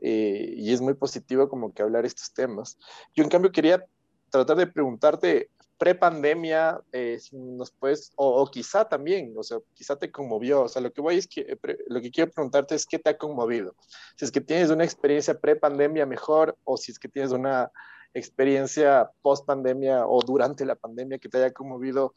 eh, 0.00 0.54
y 0.56 0.72
es 0.72 0.80
muy 0.80 0.94
positivo 0.94 1.48
como 1.48 1.72
que 1.72 1.82
hablar 1.82 2.04
estos 2.04 2.32
temas. 2.32 2.76
Yo 3.14 3.24
en 3.24 3.30
cambio 3.30 3.52
quería 3.52 3.84
tratar 4.30 4.56
de 4.56 4.66
preguntarte, 4.66 5.50
pre-pandemia, 5.78 6.80
eh, 6.92 7.18
nos 7.32 7.70
puedes, 7.70 8.12
o, 8.16 8.42
o, 8.42 8.50
quizá 8.50 8.88
también, 8.88 9.34
o 9.36 9.42
sea, 9.42 9.58
quizá 9.74 9.96
te 9.96 10.10
conmovió, 10.10 10.62
o 10.62 10.68
sea, 10.68 10.82
lo 10.82 10.92
que 10.92 11.00
voy 11.00 11.16
es 11.16 11.26
que, 11.26 11.40
eh, 11.40 11.78
lo 11.88 12.00
que 12.00 12.10
quiero 12.10 12.30
preguntarte 12.30 12.74
es 12.74 12.86
qué 12.86 12.98
te 12.98 13.10
ha 13.10 13.18
conmovido. 13.18 13.74
Si 14.16 14.24
es 14.24 14.30
que 14.30 14.40
tienes 14.40 14.70
una 14.70 14.84
experiencia 14.84 15.38
pre-pandemia 15.38 16.06
mejor 16.06 16.56
o 16.64 16.76
si 16.76 16.92
es 16.92 16.98
que 16.98 17.08
tienes 17.08 17.32
una 17.32 17.70
experiencia 18.14 19.10
post 19.22 19.44
pandemia 19.44 20.06
o 20.06 20.22
durante 20.22 20.64
la 20.64 20.76
pandemia 20.76 21.18
que 21.18 21.28
te 21.28 21.38
haya 21.38 21.52
conmovido 21.52 22.14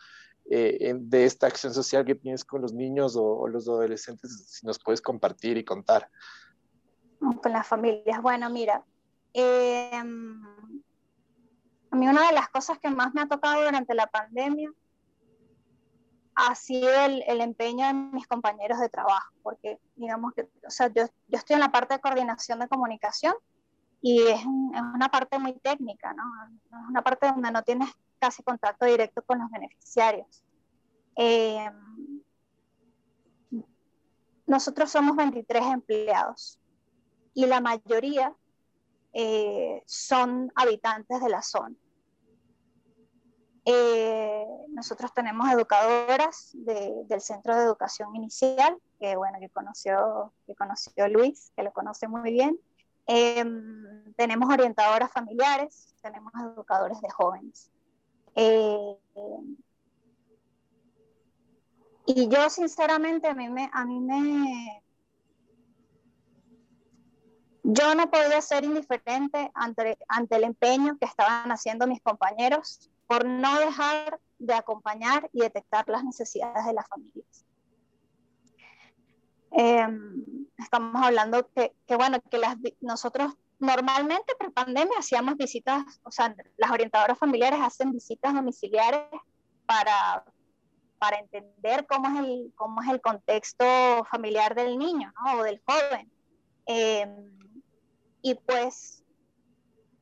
eh, 0.49 0.93
de 0.95 1.25
esta 1.25 1.47
acción 1.47 1.73
social 1.73 2.05
que 2.05 2.15
tienes 2.15 2.45
con 2.45 2.61
los 2.61 2.71
niños 2.71 3.17
o, 3.17 3.47
los 3.49 3.67
adolescentes, 3.67 4.45
si 4.47 4.65
nos 4.65 4.79
puedes 4.79 5.01
compartir 5.01 5.57
y 5.57 5.65
contar. 5.65 6.09
Con 7.19 7.51
las 7.51 7.67
familias. 7.67 8.21
Bueno, 8.21 8.49
mira, 8.49 8.85
eh, 9.33 9.91
a 9.91 10.05
mí 11.95 12.07
una 12.07 12.27
de 12.27 12.33
las 12.33 12.47
cosas 12.49 12.79
que 12.79 12.89
más 12.89 13.13
me 13.13 13.21
ha 13.21 13.27
tocado 13.27 13.63
durante 13.63 13.93
la 13.93 14.07
pandemia 14.07 14.71
ha 16.35 16.53
sido 16.53 16.89
el, 17.03 17.23
el, 17.27 17.41
empeño 17.41 17.87
de 17.87 17.93
mis 17.93 18.27
compañeros 18.27 18.79
de 18.79 18.89
trabajo, 18.89 19.33
porque 19.41 19.79
digamos 19.95 20.33
que, 20.33 20.43
o 20.43 20.69
sea, 20.69 20.87
yo, 20.87 21.07
yo 21.27 21.37
estoy 21.37 21.55
en 21.55 21.61
la 21.61 21.71
parte 21.71 21.95
de 21.95 21.99
coordinación 21.99 22.59
de 22.59 22.67
comunicación 22.67 23.33
y 24.01 24.21
es, 24.21 24.39
es, 24.39 24.45
una 24.93 25.09
parte 25.09 25.39
muy 25.39 25.53
técnica, 25.59 26.13
¿no? 26.13 26.23
Es 26.45 26.89
una 26.89 27.01
parte 27.01 27.27
donde 27.27 27.51
no 27.51 27.61
tienes 27.63 27.89
casi 28.19 28.43
contacto 28.43 28.85
directo 28.85 29.21
con 29.21 29.39
los 29.39 29.49
beneficiarios. 29.51 30.43
Eh, 31.15 31.69
nosotros 34.45 34.89
somos 34.89 35.15
23 35.15 35.65
empleados 35.65 36.59
y 37.33 37.45
la 37.45 37.59
mayoría 37.59 38.33
eh, 39.13 39.83
son 39.85 40.51
habitantes 40.55 41.21
de 41.21 41.29
la 41.29 41.41
zona. 41.41 41.75
Eh, 43.65 44.45
nosotros 44.69 45.13
tenemos 45.13 45.49
educadoras 45.51 46.51
del 46.53 47.19
Centro 47.19 47.55
de 47.55 47.63
Educación 47.63 48.15
Inicial, 48.15 48.77
que 48.99 49.17
bueno, 49.17 49.39
que 49.41 49.49
conoció, 49.49 50.31
que 50.45 50.55
conoció 50.55 51.09
Luis, 51.09 51.51
que 51.55 51.63
lo 51.63 51.73
conoce 51.73 52.07
muy 52.07 52.31
bien. 52.31 52.57
Em, 53.07 54.13
tenemos 54.15 54.49
orientadoras 54.49 55.11
familiares, 55.11 55.95
tenemos 56.01 56.33
educadores 56.35 56.99
de 57.01 57.09
jóvenes. 57.09 57.71
Eh, 58.35 58.97
y 62.05 62.27
yo 62.27 62.49
sinceramente 62.49 63.27
a 63.27 63.33
mí 63.33 63.49
me, 63.49 63.69
a 63.71 63.85
mí 63.85 63.99
me, 63.99 64.83
yo 67.63 67.95
no 67.95 68.09
podía 68.09 68.41
ser 68.41 68.63
indiferente 68.63 69.51
ante, 69.53 69.97
ante 70.07 70.35
el 70.35 70.43
empeño 70.43 70.97
que 70.97 71.05
estaban 71.05 71.51
haciendo 71.51 71.87
mis 71.87 72.01
compañeros 72.01 72.89
por 73.07 73.25
no 73.25 73.59
dejar 73.59 74.19
de 74.37 74.53
acompañar 74.53 75.29
y 75.33 75.41
detectar 75.41 75.87
las 75.87 76.03
necesidades 76.03 76.65
de 76.65 76.73
las 76.73 76.87
familias. 76.87 77.46
Em, 79.51 80.47
estamos 80.57 81.01
hablando 81.01 81.47
que, 81.49 81.73
que, 81.87 81.95
bueno, 81.95 82.19
que 82.29 82.37
las, 82.37 82.57
nosotros 82.81 83.33
normalmente 83.59 84.35
pre 84.37 84.51
pandemia 84.51 84.99
hacíamos 84.99 85.35
visitas, 85.37 85.83
o 86.03 86.11
sea, 86.11 86.35
las 86.57 86.71
orientadoras 86.71 87.17
familiares 87.17 87.59
hacen 87.61 87.91
visitas 87.91 88.33
domiciliares 88.33 89.09
para, 89.65 90.23
para 90.99 91.17
entender 91.17 91.85
cómo 91.87 92.07
es, 92.07 92.25
el, 92.25 92.53
cómo 92.55 92.81
es 92.81 92.89
el 92.89 93.01
contexto 93.01 93.65
familiar 94.09 94.55
del 94.55 94.77
niño 94.77 95.11
¿no? 95.23 95.39
o 95.39 95.43
del 95.43 95.61
joven. 95.65 96.11
Eh, 96.67 97.07
y 98.21 98.35
pues 98.35 99.03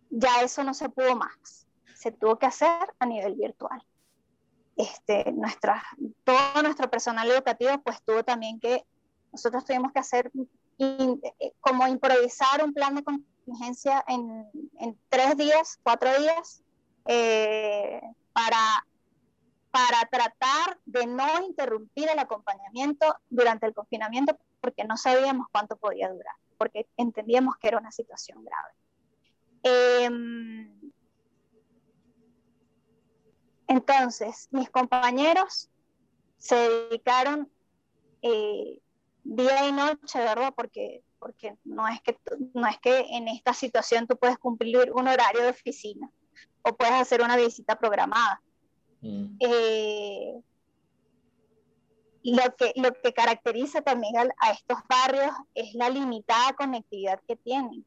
ya 0.09 0.41
eso 0.41 0.63
no 0.63 0.73
se 0.73 0.89
pudo 0.89 1.15
más, 1.15 1.67
se 1.93 2.11
tuvo 2.11 2.37
que 2.37 2.45
hacer 2.45 2.93
a 2.99 3.05
nivel 3.05 3.35
virtual. 3.35 3.83
Este, 4.77 5.31
nuestra, 5.31 5.81
todo 6.25 6.61
nuestro 6.61 6.89
personal 6.89 7.29
educativo 7.31 7.77
pues 7.81 8.01
tuvo 8.03 8.23
también 8.23 8.59
que, 8.59 8.83
nosotros 9.35 9.65
tuvimos 9.65 9.91
que 9.91 9.99
hacer 9.99 10.31
eh, 10.79 11.53
como 11.59 11.87
improvisar 11.87 12.63
un 12.63 12.73
plan 12.73 12.95
de 12.95 13.03
contingencia 13.03 14.03
en, 14.07 14.97
tres 15.09 15.35
días, 15.37 15.77
cuatro 15.83 16.09
días, 16.19 16.63
eh, 17.05 18.01
para, 18.33 18.87
para 19.71 20.05
tratar 20.09 20.79
de 20.85 21.05
no 21.05 21.45
interrumpir 21.45 22.09
el 22.09 22.17
acompañamiento 22.19 23.15
durante 23.29 23.65
el 23.67 23.73
confinamiento 23.73 24.37
porque 24.61 24.83
no 24.85 24.97
sabíamos 24.97 25.47
cuánto 25.51 25.75
podía 25.75 26.09
durar 26.09 26.35
porque 26.57 26.87
entendíamos 26.97 27.57
que 27.57 27.67
era 27.67 27.77
una 27.77 27.91
situación 27.91 28.43
grave. 28.43 28.71
Em, 29.63 30.91
entonces, 33.67 34.47
mis 34.51 34.69
compañeros 34.69 35.69
se 36.37 36.55
dedicaron 36.55 37.51
eh, 38.21 38.79
día 39.25 39.67
y 39.67 39.71
noche, 39.71 40.19
¿verdad? 40.19 40.53
Porque, 40.55 41.03
porque 41.19 41.57
no, 41.65 41.87
es 41.87 41.99
que, 42.01 42.17
no 42.53 42.67
es 42.67 42.79
que 42.79 42.99
en 43.11 43.27
esta 43.27 43.53
situación 43.53 44.07
tú 44.07 44.15
puedes 44.15 44.37
cumplir 44.37 44.91
un 44.93 45.07
horario 45.07 45.41
de 45.41 45.49
oficina 45.49 46.09
o 46.61 46.75
puedes 46.75 46.93
hacer 46.93 47.21
una 47.21 47.35
visita 47.35 47.77
programada. 47.77 48.41
Mm. 49.01 49.37
Eh, 49.39 50.41
lo 52.23 52.55
que, 52.55 52.73
lo 52.75 52.93
que 52.93 53.13
caracteriza 53.13 53.81
también 53.81 54.15
a, 54.17 54.51
estos 54.51 54.79
barrios 54.87 55.31
es 55.53 55.73
la 55.73 55.89
limitada 55.89 56.53
conectividad 56.53 57.19
que 57.27 57.35
tienen. 57.35 57.85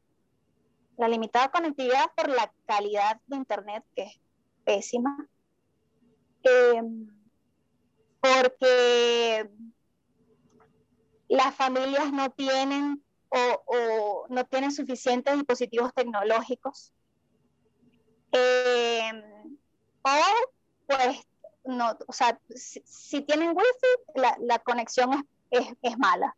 La 0.97 1.07
limitada 1.07 1.49
conectividad 1.49 2.11
por 2.15 2.29
la 2.29 2.51
calidad 2.65 3.19
de 3.27 3.37
Internet, 3.37 3.83
que 3.95 4.03
es 4.03 4.19
pésima. 4.65 5.27
Em, 6.43 7.07
porque 8.21 9.49
las 11.29 11.55
familias 11.55 12.11
no 12.11 12.31
tienen 12.31 13.03
o, 13.29 14.25
no 14.29 14.45
tienen 14.45 14.71
suficientes 14.71 15.35
dispositivos 15.35 15.93
tecnológicos. 15.93 16.91
Em, 18.31 19.57
o 20.01 20.09
pues 20.87 21.27
no, 21.65 21.97
o 22.07 22.13
sea, 22.13 22.39
si, 22.55 23.21
tienen 23.21 23.49
wifi, 23.49 23.87
la, 24.15 24.35
la 24.39 24.59
conexión 24.59 25.27
es, 25.51 25.67
es, 25.81 25.97
mala. 25.97 26.35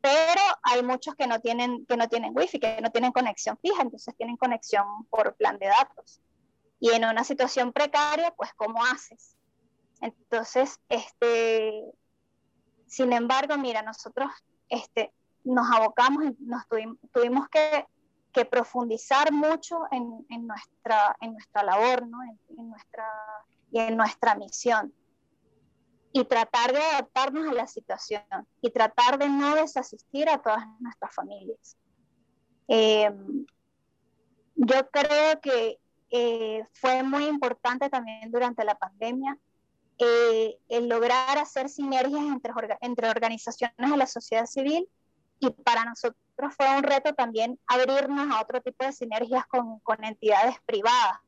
Pero 0.00 0.40
hay 0.62 0.82
muchos 0.82 1.14
que 1.14 1.26
no 1.26 1.40
tienen, 1.40 1.84
que 1.84 1.96
no 1.98 2.08
tienen 2.08 2.32
wifi, 2.34 2.58
que 2.58 2.80
no 2.80 2.90
tienen 2.90 3.12
conexión 3.12 3.58
fija, 3.58 3.82
entonces 3.82 4.16
tienen 4.16 4.38
conexión 4.38 5.04
por 5.10 5.34
plan 5.34 5.58
de 5.58 5.66
datos. 5.66 6.20
Y 6.78 6.90
en 6.90 7.04
una 7.04 7.24
situación 7.24 7.74
precaria, 7.74 8.30
pues, 8.30 8.54
¿cómo 8.54 8.82
haces? 8.86 9.36
Entonces, 10.00 10.80
este, 10.88 11.92
sin 12.90 13.12
embargo, 13.12 13.56
mira, 13.56 13.82
nosotros 13.82 14.28
este, 14.68 15.12
nos 15.44 15.70
abocamos, 15.70 16.24
nos 16.40 16.66
tuvimos, 17.12 17.48
que, 17.48 17.86
profundizar 18.46 19.30
mucho 19.30 19.82
en, 19.92 20.26
nuestra, 20.44 21.16
labor, 21.62 22.08
¿no? 22.08 22.18
en 22.24 22.68
nuestra 22.68 23.06
y 23.70 23.78
en 23.78 23.96
nuestra 23.96 24.34
misión. 24.34 24.92
Y 26.12 26.24
tratar 26.24 26.72
de 26.72 26.82
adaptarnos 26.82 27.48
a 27.48 27.52
la 27.52 27.68
situación 27.68 28.24
y 28.60 28.70
tratar 28.70 29.18
de 29.18 29.28
no 29.28 29.54
desasistir 29.54 30.28
a 30.28 30.42
todas 30.42 30.66
nuestras 30.80 31.14
familias. 31.14 31.76
Em, 32.66 33.46
yo 34.56 34.90
creo 34.90 35.40
que 35.40 35.78
eh, 36.10 36.64
fue 36.72 37.04
muy 37.04 37.26
importante 37.26 37.88
también 37.88 38.32
durante 38.32 38.64
la 38.64 38.74
pandemia 38.74 39.38
eh, 40.00 40.58
el 40.70 40.88
lograr 40.88 41.36
hacer 41.36 41.68
sinergias 41.68 42.22
entre, 42.22 42.52
entre 42.80 43.10
organizaciones 43.10 43.90
de 43.90 43.96
la 43.96 44.06
sociedad 44.06 44.46
civil 44.46 44.88
y 45.40 45.50
para 45.50 45.84
nosotros 45.84 46.18
fue 46.56 46.74
un 46.74 46.82
reto 46.82 47.12
también 47.14 47.58
abrirnos 47.66 48.34
a 48.34 48.40
otro 48.40 48.62
tipo 48.62 48.84
de 48.84 48.92
sinergias 48.92 49.46
con, 49.46 49.78
con 49.80 50.02
entidades 50.02 50.56
privadas. 50.64 51.18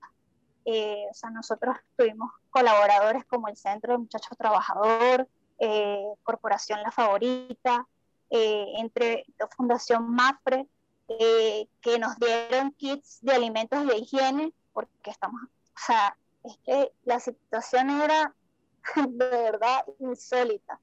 Eh, 0.64 1.04
o 1.10 1.14
sea, 1.14 1.30
nosotros 1.30 1.76
tuvimos 1.96 2.30
colaboradores 2.50 3.24
como 3.26 3.48
el 3.48 3.56
Centro 3.56 3.92
de 3.92 3.98
Muchachos 3.98 4.38
Trabajador, 4.38 5.28
eh, 5.58 6.06
Corporación 6.22 6.82
La 6.82 6.90
Favorita, 6.90 7.86
eh, 8.30 8.66
entre 8.76 9.26
Fundación 9.56 10.10
MAFRE, 10.10 10.66
que 11.08 11.98
nos 11.98 12.16
dieron 12.16 12.72
kits 12.72 13.18
de 13.20 13.34
alimentos 13.34 13.86
de 13.86 13.98
higiene, 13.98 14.50
porque 14.72 15.10
estamos, 15.10 15.42
o 15.42 15.78
sea, 15.86 16.16
es 16.42 16.56
que 16.64 16.92
la 17.04 17.20
situación 17.20 17.90
era 17.90 18.34
de 19.08 19.28
verdad 19.28 19.84
insólita. 19.98 20.80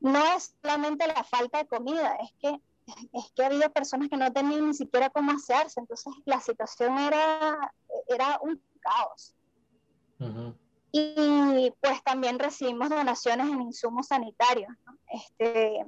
No 0.00 0.24
es 0.36 0.54
solamente 0.62 1.06
la 1.06 1.24
falta 1.24 1.58
de 1.58 1.66
comida, 1.66 2.16
es 2.16 2.32
que 2.40 2.60
es 3.12 3.30
que 3.32 3.44
había 3.44 3.68
personas 3.68 4.08
que 4.08 4.16
no 4.16 4.32
tenían 4.32 4.66
ni 4.66 4.74
siquiera 4.74 5.10
cómo 5.10 5.32
hacerse, 5.32 5.80
entonces 5.80 6.12
la 6.24 6.40
situación 6.40 6.96
era, 6.98 7.72
era 8.08 8.38
un 8.42 8.60
caos. 8.80 9.34
Y 10.90 11.72
pues 11.80 12.02
también 12.02 12.38
recibimos 12.38 12.88
donaciones 12.88 13.48
en 13.48 13.60
insumos 13.62 14.08
sanitarios. 14.08 14.72
Este, 15.08 15.84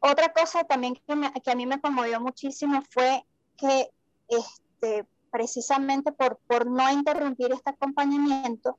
otra 0.00 0.32
cosa 0.32 0.64
también 0.64 0.94
que, 0.94 1.40
que, 1.42 1.50
a 1.50 1.54
mí 1.54 1.66
me 1.66 1.80
conmovió 1.80 2.20
muchísimo 2.20 2.82
fue 2.90 3.24
que 3.56 3.90
este, 4.28 5.06
precisamente 5.30 6.12
por, 6.12 6.38
por 6.46 6.66
no 6.66 6.90
interrumpir 6.90 7.52
este 7.52 7.70
acompañamiento, 7.70 8.78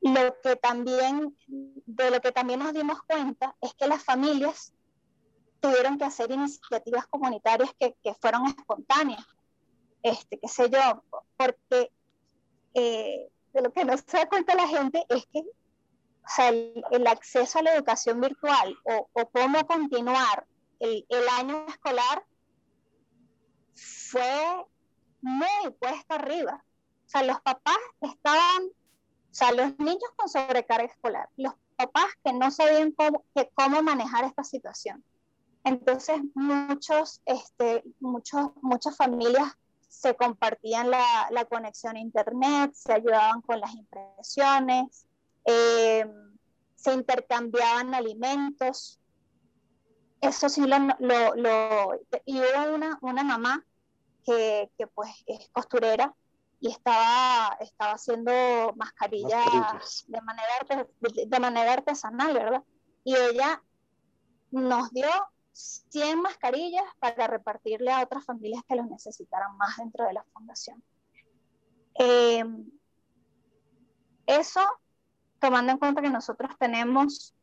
lo 0.00 0.40
que 0.42 0.56
también, 0.56 1.36
de 1.46 2.10
lo 2.10 2.20
que 2.20 2.32
también 2.32 2.60
nos 2.60 2.72
dimos 2.72 3.02
cuenta 3.02 3.56
es 3.60 3.74
que 3.74 3.86
las 3.86 4.02
familias 4.02 4.72
tuvieron 5.60 5.98
que 5.98 6.04
hacer 6.04 6.30
iniciativas 6.30 7.06
comunitarias 7.06 7.70
que, 7.78 7.94
que 8.02 8.14
fueron 8.14 8.46
espontáneas 8.46 9.26
este, 10.02 10.38
qué 10.38 10.48
sé 10.48 10.70
yo, 10.70 11.04
porque 11.36 11.92
eh, 12.74 13.28
de 13.52 13.62
lo 13.62 13.72
que 13.72 13.84
no 13.84 13.96
se 13.96 14.16
da 14.16 14.28
cuenta 14.28 14.54
la 14.54 14.68
gente 14.68 15.04
es 15.08 15.26
que 15.26 15.40
o 15.40 16.32
sea, 16.32 16.48
el, 16.48 17.06
acceso 17.06 17.58
a 17.58 17.62
la 17.62 17.74
educación 17.74 18.20
virtual 18.20 18.78
o, 18.84 19.08
o 19.12 19.30
cómo 19.30 19.66
continuar 19.66 20.46
el, 20.78 21.04
el, 21.08 21.28
año 21.28 21.66
escolar 21.66 22.24
fue 23.74 24.66
muy 25.20 25.70
puesta 25.80 26.14
arriba. 26.14 26.64
O 27.06 27.08
sea, 27.08 27.24
los 27.24 27.40
papás 27.40 27.78
estaban, 28.00 28.68
o 29.30 29.34
sea, 29.34 29.52
los 29.52 29.78
niños 29.78 30.10
con 30.16 30.28
sobrecarga 30.28 30.84
escolar, 30.84 31.28
los 31.36 31.54
papás 31.76 32.10
que 32.24 32.32
no 32.32 32.50
sabían 32.50 32.92
cómo, 32.92 33.82
manejar 33.82 34.24
esta 34.24 34.42
situación. 34.42 35.04
Entonces, 35.62 36.20
muchos, 36.34 37.20
este, 37.26 37.84
muchos, 38.00 38.50
muchas 38.60 38.96
familias 38.96 39.56
se 39.88 40.16
compartían 40.16 40.90
la, 40.90 41.28
la, 41.30 41.44
conexión 41.44 41.96
a 41.96 42.00
internet, 42.00 42.72
se 42.74 42.92
ayudaban 42.92 43.40
con 43.42 43.60
las 43.60 43.72
impresiones, 43.74 45.06
eh, 45.44 46.06
se 46.74 46.94
intercambiaban 46.94 47.94
alimentos, 47.94 48.98
eso 50.20 50.48
sí 50.48 50.62
lo, 50.66 50.78
lo, 51.34 52.00
y 52.24 52.40
hubo 52.40 52.74
una, 52.74 52.98
una 53.00 53.22
mamá 53.22 53.64
que, 54.24 54.70
que, 54.76 54.86
pues 54.86 55.10
es 55.26 55.48
costurera 55.50 56.14
y 56.60 56.68
estaba, 56.68 57.56
estaba 57.60 57.92
haciendo 57.92 58.32
mascarillas, 58.76 60.04
De, 60.06 60.20
manera, 60.20 60.86
de 61.26 61.40
manera 61.40 61.72
artesanal, 61.72 62.34
¿verdad? 62.34 62.62
Y 63.02 63.16
ella 63.16 63.62
nos 64.50 64.90
dio 64.90 65.08
100 65.52 66.20
mascarillas 66.20 66.84
para 66.98 67.26
repartirle 67.26 67.90
a 67.90 68.02
otras 68.02 68.24
familias 68.26 68.62
que 68.68 68.76
los 68.76 68.86
necesitaran 68.86 69.56
más 69.56 69.78
dentro 69.78 70.06
de 70.06 70.12
la 70.12 70.24
fundación. 70.34 70.84
Eh, 71.98 72.44
eso, 74.26 74.60
tomando 75.40 75.72
en 75.72 75.78
cuenta 75.78 76.02
que 76.02 76.10
nosotros 76.10 76.52
tenemos 76.58 77.34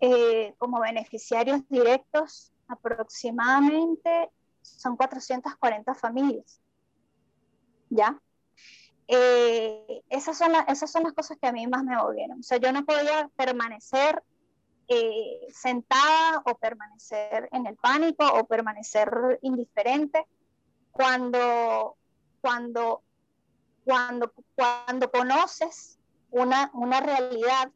eh, 0.00 0.54
como 0.58 0.80
beneficiarios 0.80 1.60
directos 1.68 2.52
aproximadamente 2.68 4.30
son 4.62 4.96
440 4.96 5.94
familias. 5.94 6.60
¿Ya? 7.90 8.18
Eh, 9.08 10.02
esas, 10.08 10.38
son 10.38 10.52
esas 10.68 10.90
son 10.90 11.02
las 11.02 11.12
cosas 11.12 11.36
que 11.40 11.46
a 11.46 11.52
mí 11.52 11.66
más 11.66 11.84
me 11.84 11.96
movieron. 11.96 12.40
O 12.40 12.42
sea, 12.42 12.58
yo 12.58 12.72
no 12.72 12.84
podía 12.84 13.28
permanecer 13.36 14.22
eh, 14.88 15.40
sentada 15.52 16.42
o 16.44 16.56
permanecer 16.56 17.48
en 17.52 17.66
el 17.66 17.76
pánico 17.76 18.26
o 18.26 18.44
permanecer 18.44 19.38
indiferente 19.42 20.26
cuando, 20.90 21.96
cuando, 22.40 23.02
cuando, 23.84 24.32
cuando 24.54 25.10
conoces 25.10 25.98
una, 26.30 26.70
una 26.74 27.00
realidad 27.00 27.70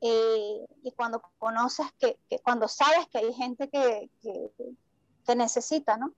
eh, 0.00 0.66
y 0.82 0.92
cuando 0.92 1.22
conoces 1.38 1.86
que, 1.98 2.18
cuando 2.42 2.66
sabes 2.68 3.06
que 3.08 3.18
hay 3.18 3.32
gente 3.32 3.68
que, 3.68 4.10
que, 4.20 5.36
necesita, 5.36 5.96
¿no? 5.96 6.12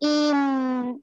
Y 0.00 0.32
mm, 0.32 1.02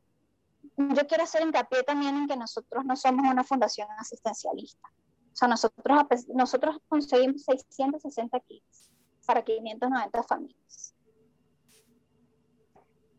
yo 0.79 1.07
quiero 1.07 1.23
hacer 1.23 1.41
hincapié 1.41 1.83
también 1.83 2.15
en 2.15 2.27
que 2.27 2.37
nosotros 2.37 2.85
no 2.85 2.95
somos 2.95 3.29
una 3.29 3.43
fundación 3.43 3.87
asistencialista. 3.97 4.87
O 5.33 5.35
sea, 5.35 5.47
nosotros, 5.47 6.27
nosotros 6.33 6.77
conseguimos 6.87 7.43
660 7.43 8.39
kits 8.41 8.89
para 9.25 9.43
590 9.43 10.23
familias. 10.23 10.95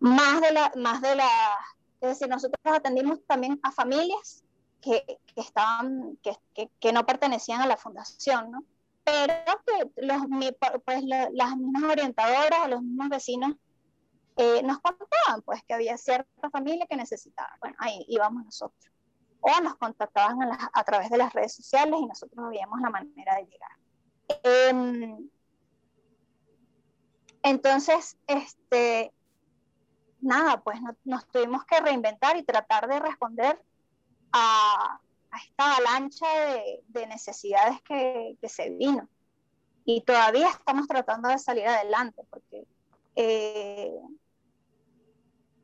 Más 0.01 0.41
de 0.41 0.53
la, 0.53 0.73
más 0.77 1.03
de 1.03 1.15
la, 1.15 1.29
es 2.01 2.09
decir, 2.09 2.29
nosotros 2.29 2.59
atendimos 2.65 3.19
también 3.27 3.61
a 3.63 3.71
familias 3.71 4.43
que, 4.81 5.05
que 5.35 5.41
estaban, 5.41 6.19
que, 6.23 6.71
que, 6.81 6.93
no 6.93 7.05
pertenecían 7.05 7.61
a 7.61 7.67
la 7.67 7.77
fundación, 7.77 8.51
¿no? 8.51 8.65
pero 9.05 9.35
que 9.67 10.07
los, 10.07 10.23
pues, 10.85 11.03
las 11.05 11.57
mismas 11.57 11.83
orientadoras, 11.85 12.69
los 12.69 12.83
mismos 12.83 13.09
vecinos 13.09 13.55
eh, 14.41 14.63
nos 14.63 14.79
contaban 14.79 15.43
pues 15.45 15.63
que 15.65 15.75
había 15.75 15.99
cierta 15.99 16.49
familia 16.49 16.87
que 16.89 16.97
necesitaba. 16.97 17.55
Bueno, 17.61 17.77
ahí 17.79 18.07
íbamos 18.09 18.43
nosotros. 18.43 18.91
O 19.41 19.61
nos 19.61 19.77
contactaban 19.77 20.39
a, 20.73 20.85
través 20.85 21.11
de 21.11 21.19
las 21.19 21.33
redes 21.35 21.55
sociales 21.55 21.95
y 22.01 22.07
nosotros 22.07 22.49
veíamos 22.49 22.81
la 22.81 22.89
manera 22.89 23.37
de 23.37 23.47
llegar. 23.47 23.71
Em, 24.43 25.29
entonces, 27.43 28.17
este, 28.27 29.13
nada, 30.21 30.63
pues 30.63 30.79
nos 31.05 31.27
tuvimos 31.29 31.65
que 31.67 31.81
reinventar 31.81 32.37
y 32.39 32.43
tratar 32.43 32.89
de 32.89 32.99
responder 32.99 33.63
a, 34.33 35.01
a 35.31 35.39
esta 35.39 35.77
avalancha 35.77 36.27
de, 36.89 37.07
necesidades 37.07 37.81
que, 37.83 38.37
se 38.49 38.71
vino. 38.71 39.07
Y 39.85 40.03
todavía 40.03 40.49
estamos 40.49 40.87
tratando 40.87 41.29
de 41.29 41.39
salir 41.39 41.67
adelante 41.67 42.23
porque, 42.31 42.67
eh, 43.17 43.93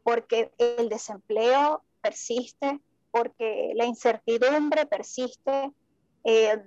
porque 0.06 0.52
el 0.56 0.88
desempleo 0.88 1.82
persiste, 2.00 2.80
porque 3.10 3.72
la 3.74 3.86
incertidumbre 3.86 4.86
persiste. 4.86 5.72
Eh, 6.22 6.62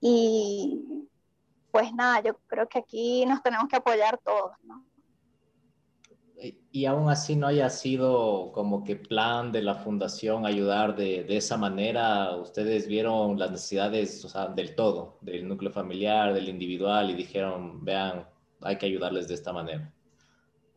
y 0.00 1.08
pues 1.72 1.92
nada, 1.92 2.22
yo 2.22 2.38
creo 2.46 2.68
que 2.68 2.78
aquí 2.78 3.26
nos 3.26 3.42
tenemos 3.42 3.66
que 3.68 3.74
apoyar 3.74 4.20
todos, 4.24 4.52
¿no? 4.62 4.86
y 6.72 6.86
aún 6.86 7.10
así 7.10 7.36
no 7.36 7.48
haya 7.48 7.68
sido 7.68 8.52
como 8.52 8.82
que 8.82 8.96
plan 8.96 9.52
de 9.52 9.60
la 9.60 9.74
fundación 9.74 10.46
ayudar 10.46 10.96
de, 10.96 11.24
de 11.24 11.36
esa 11.36 11.58
manera, 11.58 12.34
ustedes 12.36 12.86
vieron 12.86 13.38
las 13.38 13.50
necesidades 13.50 14.24
o 14.24 14.28
sea, 14.28 14.46
del 14.46 14.74
todo, 14.74 15.18
del 15.20 15.46
núcleo 15.46 15.70
familiar, 15.70 16.32
del 16.32 16.48
individual 16.48 17.10
y 17.10 17.14
dijeron, 17.14 17.84
vean, 17.84 18.26
hay 18.62 18.78
que 18.78 18.86
ayudarles 18.86 19.28
de 19.28 19.34
esta 19.34 19.52
manera. 19.52 19.92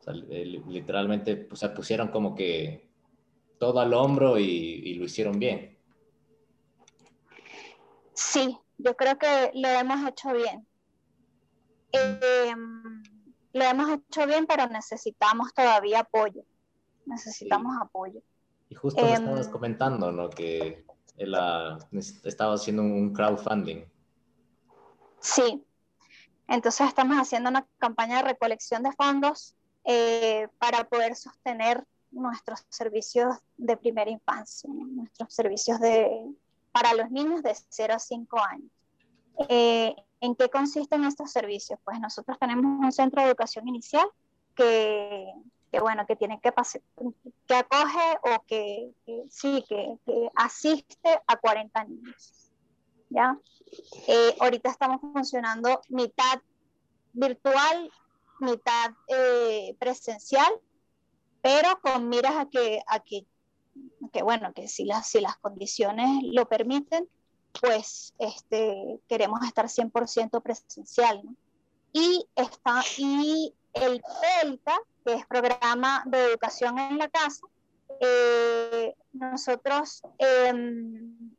O 0.04 0.12
sea, 0.12 0.14
literalmente 0.14 1.48
o 1.50 1.56
sea, 1.56 1.74
pusieron 1.74 2.10
como 2.10 2.36
que 2.36 2.90
todo 3.58 3.80
al 3.80 3.94
hombro 3.94 4.38
y, 4.38 4.44
y 4.44 4.96
lo 4.96 5.06
hicieron 5.06 5.40
bien. 5.40 5.78
Sí, 8.14 8.58
yo 8.78 8.96
creo 8.98 9.18
que 9.18 9.52
lo 9.54 9.70
hemos 9.70 10.06
hecho 10.08 10.34
bien. 10.34 10.68
Eh, 11.94 12.54
lo 13.54 13.64
hemos 13.64 13.90
hecho 13.92 14.28
bien, 14.28 14.46
pero 14.46 14.68
necesitamos 14.68 15.54
todavía 15.54 16.02
apoyo. 16.02 16.44
Necesitamos 17.06 17.76
apoyo. 17.82 18.22
Y 18.70 18.76
justo 18.76 19.04
me 19.04 19.14
estabas 19.14 19.46
em, 19.46 19.52
comentando, 19.52 20.12
¿no? 20.12 20.30
Que 20.30 20.86
él 21.18 21.36
estaba 22.24 22.56
haciendo 22.56 22.82
un 22.82 23.14
crowdfunding. 23.14 23.86
Sí. 25.20 25.64
Entonces 26.48 26.88
estamos 26.88 27.18
haciendo 27.18 27.50
una 27.50 27.66
campaña 27.78 28.18
de 28.18 28.24
recolección 28.24 28.84
de 28.84 28.92
fondos 28.92 29.56
eh, 29.86 30.48
para 30.60 30.86
poder 30.86 31.16
sostener 31.16 31.86
nuestros 32.12 32.66
servicios 32.70 33.36
de 33.58 33.76
primera 33.76 34.10
infancia, 34.10 34.70
nuestros 34.72 35.34
servicios 35.34 35.80
de, 35.80 36.26
para 36.72 36.94
los 36.94 37.10
niños 37.12 37.44
de 37.44 37.56
0 37.70 37.94
a 37.96 38.00
5 38.00 38.40
años. 38.40 38.72
Eh, 39.50 39.96
¿En 40.22 40.36
qué 40.36 40.50
consisten 40.50 41.04
estos 41.04 41.32
servicios? 41.32 41.80
Pues 41.84 42.00
nosotros 42.00 42.38
tenemos 42.40 42.66
un 42.66 42.92
centro 42.92 43.22
de 43.22 43.28
educación 43.28 43.68
inicial 43.68 44.08
que, 44.56 45.34
bueno, 45.82 46.06
que 46.06 46.16
tiene 46.16 46.40
que 46.40 46.54
que 47.48 47.56
acoge 47.56 48.20
o 48.24 48.44
que, 48.48 48.92
sí, 49.30 49.66
que, 49.68 49.98
asiste 50.36 51.22
a 51.28 51.36
40 51.36 51.84
niños. 51.86 52.52
¿Ya? 53.10 53.38
Eh, 54.08 54.36
ahorita 54.40 54.70
estamos 54.70 55.02
funcionando 55.02 55.82
mitad 55.90 56.42
virtual, 57.14 57.92
mitad 58.44 58.92
eh, 59.08 59.76
presencial, 59.80 60.52
pero 61.42 61.80
con 61.82 62.10
miras 62.10 62.36
a 62.36 62.50
que, 62.50 62.82
a 62.88 63.00
que, 63.00 63.26
que 64.12 64.24
bueno, 64.24 64.54
que 64.54 64.68
si 64.68 64.86
las, 64.86 65.08
si 65.08 65.20
las 65.20 65.38
condiciones 65.38 66.24
lo 66.24 66.48
permiten, 66.48 67.10
pues 67.60 68.14
este, 68.20 69.00
queremos 69.08 69.44
estar 69.46 69.66
100% 69.66 70.42
presencial. 70.42 71.22
Y, 71.92 72.26
está, 72.36 72.82
y 72.98 73.54
el 73.74 74.02
PELCA, 74.42 74.78
que 75.06 75.14
es 75.14 75.26
Programa 75.28 76.04
de 76.08 76.26
Educación 76.26 76.80
en 76.80 76.98
la 76.98 77.10
Casa, 77.10 77.46
eh, 78.00 78.96
nosotros 79.14 80.02
em, 80.18 81.36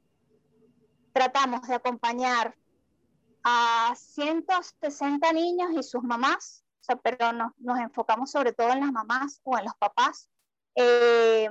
tratamos 1.13 1.67
de 1.67 1.75
acompañar 1.75 2.57
a 3.43 3.95
160 3.97 5.33
niños 5.33 5.71
y 5.77 5.83
sus 5.83 6.03
mamás, 6.03 6.64
pero 7.03 7.33
nos, 7.33 7.53
nos, 7.59 7.79
enfocamos 7.79 8.31
sobre 8.31 8.53
todo 8.53 8.71
en 8.71 8.81
las 8.81 8.93
mamás 8.93 9.41
o 9.45 9.59
en 9.59 9.65
los 9.65 9.75
papás, 9.77 10.29
eh, 10.75 11.49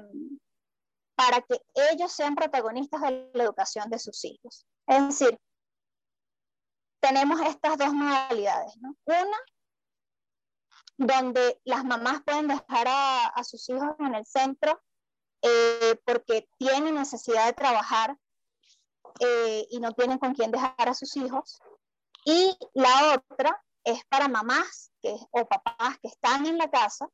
para 1.15 1.41
que 1.41 1.61
ellos 1.91 2.11
sean 2.11 2.35
protagonistas 2.35 3.01
de 3.01 3.31
la 3.33 3.43
educación 3.43 3.89
de 3.89 3.99
sus 3.99 4.23
hijos. 4.25 4.65
Es 4.87 5.07
decir, 5.07 5.39
tenemos 6.99 7.41
estas 7.41 7.77
dos 7.77 7.93
modalidades, 7.93 8.75
¿no? 8.77 8.95
Una, 9.05 9.37
donde 10.97 11.59
las 11.65 11.83
mamás 11.83 12.21
pueden 12.23 12.47
dejar 12.47 12.87
a, 12.87 13.43
sus 13.43 13.67
hijos 13.69 13.95
en 13.99 14.15
el 14.15 14.25
centro 14.25 14.81
eh, 15.41 15.99
porque 16.05 16.47
tienen 16.57 16.95
necesidad 16.95 17.45
de 17.45 17.53
trabajar 17.53 18.17
eh, 19.19 19.67
y 19.69 19.79
no 19.79 19.91
tienen 19.93 20.17
con 20.17 20.33
quién 20.33 20.51
dejar 20.51 20.89
a 20.89 20.93
sus 20.93 21.15
hijos. 21.17 21.59
Y 22.25 22.57
la 22.73 23.15
otra 23.15 23.61
es 23.83 24.03
para 24.05 24.27
mamás 24.27 24.91
que, 25.01 25.15
o 25.31 25.47
papás 25.47 25.97
que 26.01 26.07
están 26.07 26.45
en 26.45 26.57
la 26.57 26.69
casa 26.69 27.09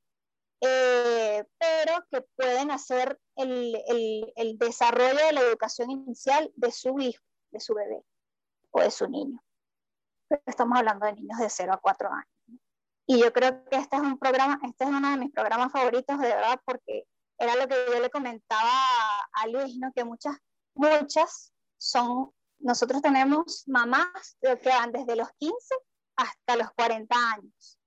eh, 0.61 1.45
pero 1.57 2.05
que 2.11 2.21
pueden 2.35 2.71
hacer 2.71 3.17
el, 3.37 3.81
el, 3.87 4.33
el, 4.35 4.57
desarrollo 4.57 5.25
de 5.25 5.31
la 5.31 5.41
educación 5.41 5.89
inicial 5.89 6.51
de 6.55 6.71
su 6.71 6.99
hijo, 6.99 7.23
de 7.51 7.61
su 7.61 7.73
bebé 7.73 8.03
o 8.71 8.81
de 8.81 8.91
su 8.91 9.07
niño. 9.07 9.41
Estamos 10.45 10.77
hablando 10.77 11.05
de 11.05 11.13
niños 11.13 11.39
de 11.39 11.49
0 11.49 11.73
a 11.73 11.77
4 11.77 12.09
años. 12.09 12.61
Y 13.07 13.21
yo 13.21 13.31
creo 13.31 13.63
que 13.69 13.77
este 13.77 13.95
es 13.95 14.01
un 14.01 14.19
programa, 14.19 14.59
este 14.63 14.83
es 14.83 14.89
uno 14.89 15.11
de 15.11 15.17
mis 15.17 15.31
programas 15.31 15.71
favoritos 15.71 16.19
de 16.19 16.27
verdad 16.27 16.59
porque 16.65 17.05
era 17.37 17.55
lo 17.55 17.67
que 17.67 17.75
yo 17.91 17.99
le 17.99 18.09
comentaba 18.09 18.69
a 19.31 19.47
Luis, 19.47 19.77
¿no? 19.77 19.93
que 19.93 20.03
muchas, 20.03 20.35
muchas 20.75 21.53
son, 21.77 22.31
nosotros 22.59 23.01
tenemos 23.01 23.63
mamás 23.65 24.37
que 24.41 24.59
van 24.69 24.91
desde 24.91 25.15
los 25.15 25.31
15 25.37 25.75
hasta 26.19 26.57
los 26.57 26.71
40 26.71 27.15
años 27.33 27.79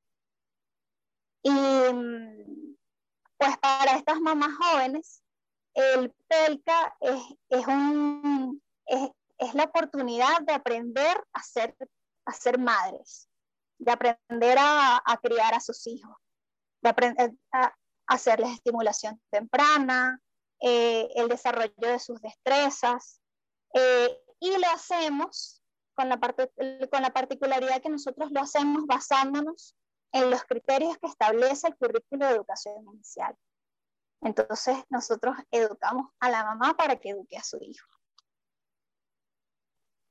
Y 1.42 1.50
mm, 1.50 2.76
pues 3.36 3.58
para 3.58 3.96
estas 3.96 4.20
mamás 4.20 4.56
jóvenes, 4.56 5.22
el 5.74 6.12
PELCA 6.28 6.96
es, 7.00 7.22
es, 7.48 7.66
un, 7.66 8.62
es, 8.86 9.10
es, 9.38 9.54
la 9.54 9.64
oportunidad 9.64 10.42
de 10.42 10.52
aprender 10.52 11.16
a 11.32 11.42
ser, 11.42 11.76
a 12.26 12.32
ser 12.32 12.58
madres, 12.58 13.28
de 13.78 13.90
aprender 13.90 14.58
a, 14.58 15.02
a 15.04 15.16
criar 15.18 15.54
a 15.54 15.60
sus 15.60 15.86
hijos, 15.86 16.16
de 16.82 16.90
aprender 16.90 17.32
a 17.52 17.74
hacerles 18.06 18.52
estimulación 18.52 19.20
temprana, 19.30 20.20
eh, 20.60 21.08
el 21.16 21.28
desarrollo 21.28 21.72
de 21.76 21.98
sus 21.98 22.20
destrezas. 22.20 23.20
Eh, 23.74 24.18
y 24.38 24.56
lo 24.58 24.68
hacemos 24.68 25.61
con 25.94 26.08
la, 26.08 26.18
parte, 26.18 26.50
con 26.90 27.02
la 27.02 27.12
particularidad 27.12 27.82
que 27.82 27.90
nosotros 27.90 28.30
lo 28.30 28.40
hacemos 28.40 28.86
basándonos 28.86 29.76
en 30.12 30.30
los 30.30 30.44
criterios 30.44 30.98
que 30.98 31.06
establece 31.06 31.68
el 31.68 31.76
currículo 31.76 32.26
de 32.26 32.32
educación 32.32 32.84
inicial. 32.92 33.36
Entonces, 34.20 34.76
nosotros 34.88 35.36
educamos 35.50 36.10
a 36.20 36.30
la 36.30 36.44
mamá 36.44 36.76
para 36.76 36.96
que 36.96 37.10
eduque 37.10 37.36
a 37.36 37.42
su 37.42 37.58
hijo. 37.60 37.88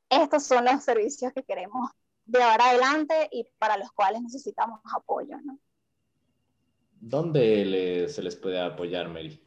Estos 0.09 0.43
son 0.43 0.65
los 0.65 0.83
servicios 0.83 1.31
que 1.33 1.43
queremos 1.43 1.89
llevar 2.25 2.61
adelante 2.61 3.29
y 3.31 3.47
para 3.57 3.77
los 3.77 3.91
cuales 3.93 4.21
necesitamos 4.21 4.81
apoyo. 4.93 5.37
¿no? 5.43 5.57
¿Dónde 6.99 8.07
se 8.09 8.21
les 8.21 8.35
puede 8.35 8.59
apoyar, 8.59 9.07
Mary? 9.07 9.41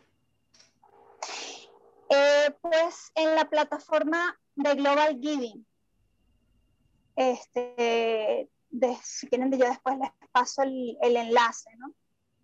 Eh, 2.08 2.56
pues 2.60 3.12
en 3.14 3.34
la 3.34 3.48
plataforma 3.48 4.38
de 4.54 4.74
Global 4.74 5.18
Giving. 5.20 5.66
Este, 7.16 8.48
si 9.02 9.28
quieren, 9.28 9.50
yo 9.52 9.66
después 9.66 9.96
les 9.98 10.10
paso 10.32 10.62
el, 10.62 10.96
el, 11.02 11.16
enlace, 11.16 11.70
¿no? 11.76 11.92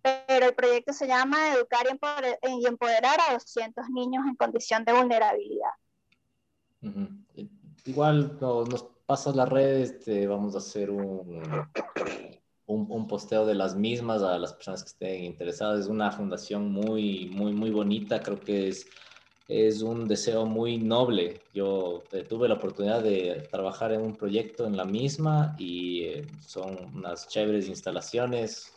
Pero 0.01 0.47
el 0.47 0.55
proyecto 0.55 0.93
se 0.93 1.07
llama 1.07 1.53
Educar 1.53 1.85
y 1.85 2.65
Empoderar, 2.65 3.19
a 3.29 3.33
200 3.33 3.89
niños 3.89 4.23
en 4.27 4.35
condición 4.35 4.83
de 4.83 4.93
vulnerabilidad. 4.93 5.69
Igual 7.85 8.37
nos 8.39 8.83
pasas 9.05 9.35
las 9.35 9.49
redes, 9.49 10.03
vamos 10.27 10.55
a 10.55 10.59
hacer 10.59 10.89
un, 10.89 11.43
un, 12.65 13.07
posteo 13.07 13.45
de 13.45 13.55
las 13.55 13.75
mismas 13.75 14.23
a 14.23 14.39
las 14.39 14.53
personas 14.53 14.83
que 14.83 14.89
estén 14.89 15.23
interesadas. 15.25 15.81
Es 15.81 15.87
una 15.87 16.11
fundación 16.11 16.71
muy, 16.71 17.29
muy, 17.29 17.53
muy 17.53 17.69
bonita. 17.69 18.21
Creo 18.21 18.39
que 18.39 18.69
es, 18.69 18.87
es 19.51 19.81
un 19.81 20.07
deseo 20.07 20.45
muy 20.45 20.77
noble. 20.77 21.43
Yo 21.53 22.07
eh, 22.13 22.23
tuve 22.23 22.47
la 22.47 22.53
oportunidad 22.53 23.03
de 23.03 23.49
trabajar 23.51 23.91
en 23.91 24.01
un 24.01 24.15
proyecto 24.15 24.65
en 24.65 24.77
la 24.77 24.85
misma 24.85 25.55
y 25.59 26.03
eh, 26.03 26.25
son 26.39 26.77
unas 26.95 27.27
chéveres 27.27 27.67
instalaciones. 27.67 28.73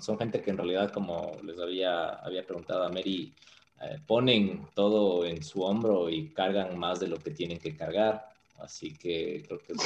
Son, 0.00 0.18
gente 0.18 0.40
que 0.40 0.50
en 0.50 0.56
realidad, 0.56 0.92
como 0.92 1.38
les 1.44 1.58
había, 1.58 2.08
había 2.08 2.46
preguntado 2.46 2.84
a 2.84 2.88
Mary, 2.88 3.36
eh, 3.82 3.98
ponen 4.06 4.70
todo 4.74 5.26
en 5.26 5.42
su 5.42 5.60
hombro 5.62 6.08
y 6.08 6.32
cargan 6.32 6.78
más 6.78 7.00
de 7.00 7.08
lo 7.08 7.22
que 7.22 7.32
tienen 7.32 7.58
que 7.58 7.76
cargar. 7.76 8.24
Así 8.56 8.96
que 8.96 9.44
creo 9.46 9.62
que 9.62 9.74
es 9.74 9.78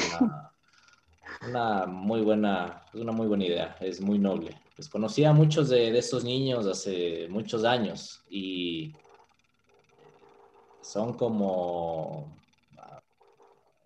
una 1.48 1.87
muy 1.87 2.20
buena, 2.20 2.87
una 2.94 3.11
muy 3.11 3.26
buena 3.26 3.44
idea, 3.44 3.76
es 3.80 4.00
muy 4.00 4.20
noble. 4.20 4.56
Pues 4.76 4.88
conocí 4.88 5.24
a 5.24 5.32
muchos 5.32 5.68
de 5.68 5.98
estos 5.98 6.22
niños 6.22 6.66
hace 6.66 7.26
muchos 7.28 7.64
años 7.64 8.24
y 8.30 8.94
son 10.83 11.14
como 11.14 12.42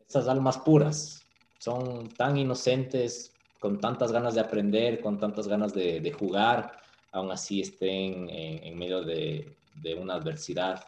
esas 0.09 0.27
almas 0.29 0.59
puras, 0.59 1.29
son 1.59 2.17
tan 2.17 2.37
inocentes, 2.37 3.37
con 3.59 3.81
tantas 3.81 4.13
ganas 4.13 4.35
de 4.35 4.41
aprender, 4.41 5.01
con 5.01 5.19
tantas 5.19 5.47
ganas 5.47 5.75
de, 5.75 6.01
de 6.01 6.13
jugar, 6.13 6.79
aún 7.13 7.31
así 7.31 7.61
estén 7.61 8.29
en, 8.31 8.65
en 8.65 8.79
medio 8.79 9.03
de, 9.03 9.57
de, 9.75 9.95
una 9.95 10.15
adversidad. 10.15 10.87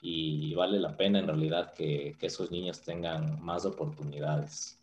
Y 0.00 0.54
vale 0.54 0.78
la 0.78 0.96
pena 0.96 1.18
en 1.18 1.26
realidad 1.26 1.72
que, 1.72 2.16
que 2.18 2.26
esos 2.26 2.50
niños 2.50 2.82
tengan 2.82 3.40
más 3.42 3.64
oportunidades. 3.64 4.78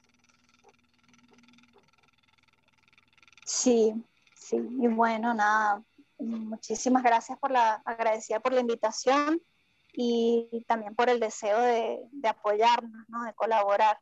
Sí, 3.44 3.94
sí, 4.34 4.58
y 4.58 4.88
bueno, 4.88 5.34
nada, 5.34 5.84
muchísimas 6.18 7.04
gracias 7.04 7.38
por 7.38 7.52
la, 7.52 7.76
agradecida 7.86 8.40
por 8.40 8.54
la 8.54 8.62
invitación 8.62 9.42
y 9.94 10.64
también 10.68 10.96
por 10.96 11.10
el 11.10 11.20
deseo 11.20 11.60
de, 11.60 12.00
apoyarnos, 12.28 13.10
¿no? 13.10 13.24
de 13.24 13.34
colaborar. 13.34 14.00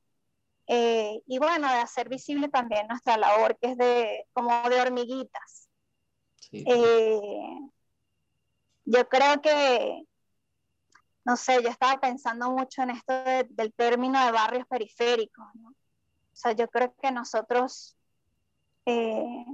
Eh, 0.68 1.22
y 1.26 1.40
bueno, 1.40 1.68
de 1.68 1.80
hacer 1.80 2.10
visible 2.10 2.48
también 2.48 2.88
nuestra 2.88 3.18
labor, 3.18 3.58
que 3.60 3.72
es 3.72 3.78
de 3.78 4.28
como 4.34 4.70
de 4.70 4.82
hormiguitas. 4.82 5.68
Eh, 6.52 7.20
yo 8.86 9.10
creo 9.10 9.42
que, 9.42 10.04
no 11.26 11.38
sé, 11.38 11.62
yo 11.64 11.70
estaba 11.70 12.00
pensando 12.00 12.52
mucho 12.52 12.84
en 12.84 12.92
esto 12.92 13.14
del 13.50 13.74
término 13.74 14.24
de 14.26 14.32
barrios 14.32 14.68
periféricos, 14.68 15.46
¿no? 15.56 15.70
O 15.70 16.36
sea, 16.42 16.54
yo 16.54 16.68
creo 16.70 16.96
que 17.02 17.12
nosotros 17.12 17.98
eh, 18.86 19.46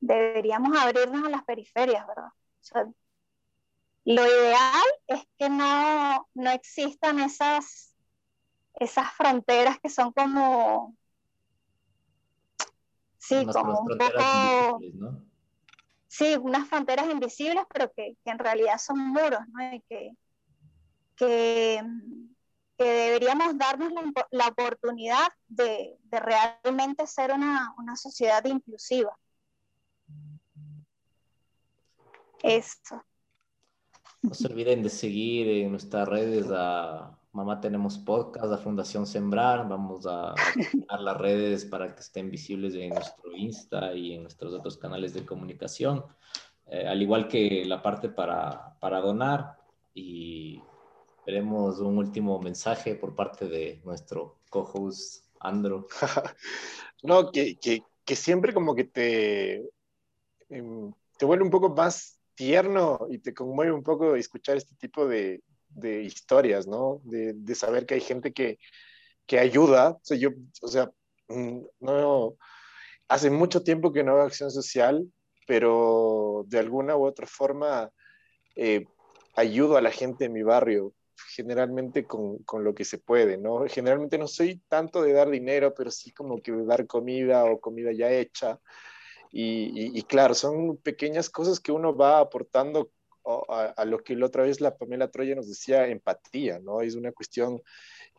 deberíamos 0.00 0.76
abrirnos 0.78 1.26
a 1.26 1.30
las 1.30 1.44
periferias, 1.44 2.06
¿verdad? 2.06 2.32
Lo 4.08 4.26
ideal 4.26 4.88
es 5.06 5.20
que 5.36 5.50
no, 5.50 6.26
no 6.32 6.50
existan 6.50 7.20
esas, 7.20 7.94
esas 8.74 9.12
fronteras 9.12 9.78
que 9.80 9.90
son 9.90 10.12
como, 10.12 10.96
sí, 13.18 13.44
como 13.52 13.80
un 13.80 13.98
poco, 13.98 14.80
sí, 16.06 16.36
unas 16.40 16.66
fronteras 16.68 17.10
invisibles, 17.10 17.64
pero 17.70 17.92
que, 17.92 18.16
en 18.24 18.38
realidad 18.38 18.78
son 18.78 18.98
muros, 18.98 19.40
¿no? 19.52 19.74
Y 19.74 19.80
que, 19.82 20.16
que 21.16 21.82
que 22.78 22.84
deberíamos 22.84 23.58
darnos 23.58 23.92
la, 24.30 24.46
oportunidad 24.46 25.26
de, 25.48 25.98
realmente 26.12 27.08
ser 27.08 27.32
una, 27.32 27.74
sociedad 27.96 28.44
inclusiva. 28.44 29.18
Eso. 32.40 33.04
No 34.28 34.34
se 34.34 34.46
olviden 34.46 34.82
de 34.82 34.90
seguir 34.90 35.48
en 35.48 35.70
nuestras 35.70 36.06
redes 36.06 36.46
a 36.50 37.18
Mamá 37.32 37.60
Tenemos 37.60 37.96
Podcast, 37.96 38.52
a 38.52 38.58
Fundación 38.58 39.06
Sembrar. 39.06 39.66
Vamos 39.66 40.06
a 40.06 40.34
dar 40.88 41.00
las 41.00 41.16
redes 41.16 41.64
para 41.64 41.94
que 41.94 42.00
estén 42.00 42.30
visibles 42.30 42.74
en 42.74 42.90
nuestro 42.90 43.34
Insta 43.34 43.94
y 43.94 44.14
en 44.14 44.22
nuestros 44.22 44.52
otros 44.52 44.76
canales 44.76 45.14
de 45.14 45.24
comunicación. 45.24 46.04
Eh, 46.66 46.86
al 46.86 47.00
igual 47.00 47.26
que 47.26 47.64
la 47.64 47.80
parte 47.80 48.10
para, 48.10 48.76
para 48.80 49.00
donar 49.00 49.56
y 49.94 50.60
Esperemos 51.28 51.78
un 51.80 51.98
último 51.98 52.38
mensaje 52.40 52.94
por 52.94 53.14
parte 53.14 53.48
de 53.48 53.82
nuestro 53.84 54.38
co-host 54.48 55.26
Andro. 55.40 55.86
no, 57.02 57.30
que, 57.30 57.58
que, 57.58 57.82
que, 58.02 58.16
siempre 58.16 58.54
como 58.54 58.74
que 58.74 58.84
te, 58.84 59.56
em, 60.48 60.90
te 61.18 61.26
vuelve 61.26 61.44
un 61.44 61.50
poco 61.50 61.68
más 61.68 62.17
tierno 62.38 63.00
y 63.10 63.18
te 63.18 63.34
conmueve 63.34 63.72
un 63.72 63.82
poco 63.82 64.14
escuchar 64.14 64.56
este 64.56 64.76
tipo 64.76 65.08
de, 65.08 65.42
de 65.68 66.02
historias, 66.02 66.68
¿no? 66.68 67.00
De, 67.02 67.32
de, 67.34 67.54
saber 67.56 67.84
que 67.84 67.94
hay 67.94 68.00
gente 68.00 68.32
que, 68.32 68.58
que 69.26 69.40
ayuda. 69.40 69.90
O 69.90 70.00
sea, 70.02 70.16
yo, 70.16 70.30
o 70.62 70.68
sea, 70.68 70.88
mm, 71.28 71.58
no, 71.80 72.36
hace 73.08 73.30
mucho 73.30 73.64
tiempo 73.64 73.92
que 73.92 74.04
no 74.04 74.12
hago 74.12 74.22
acción 74.22 74.52
social, 74.52 75.04
pero 75.48 76.44
de 76.46 76.60
alguna 76.60 76.96
u 76.96 77.04
otra 77.04 77.26
forma 77.26 77.90
eh, 78.54 78.86
ayudo 79.34 79.76
a 79.76 79.82
la 79.82 79.90
gente 79.90 80.26
en 80.26 80.32
mi 80.32 80.44
barrio 80.44 80.94
generalmente 81.34 82.04
con, 82.04 82.38
con, 82.44 82.62
lo 82.62 82.72
que 82.74 82.84
se 82.84 82.98
puede, 82.98 83.36
¿no? 83.38 83.66
Generalmente 83.66 84.18
no 84.18 84.28
soy 84.28 84.62
tanto 84.68 85.02
de 85.02 85.12
dar 85.12 85.28
dinero, 85.28 85.74
pero 85.74 85.90
sí 85.90 86.12
como 86.12 86.40
que 86.40 86.52
de 86.52 86.64
dar 86.64 86.86
comida 86.86 87.44
o 87.44 87.60
comida 87.60 87.90
ya 87.92 88.08
hecha. 88.10 88.60
Y, 89.30 90.02
claro, 90.04 90.34
son 90.34 90.78
pequeñas 90.78 91.28
cosas 91.30 91.60
que 91.60 91.72
uno 91.72 91.94
va 91.94 92.20
aportando 92.20 92.90
a, 93.48 93.84
lo 93.84 94.02
que 94.02 94.16
la 94.16 94.26
otra 94.26 94.44
vez 94.44 94.60
la 94.60 94.76
Pamela 94.76 95.10
Troya 95.10 95.34
nos 95.34 95.48
decía, 95.48 95.86
empatía, 95.86 96.58
¿no? 96.60 96.80
Es 96.80 96.94
una 96.94 97.12
cuestión 97.12 97.60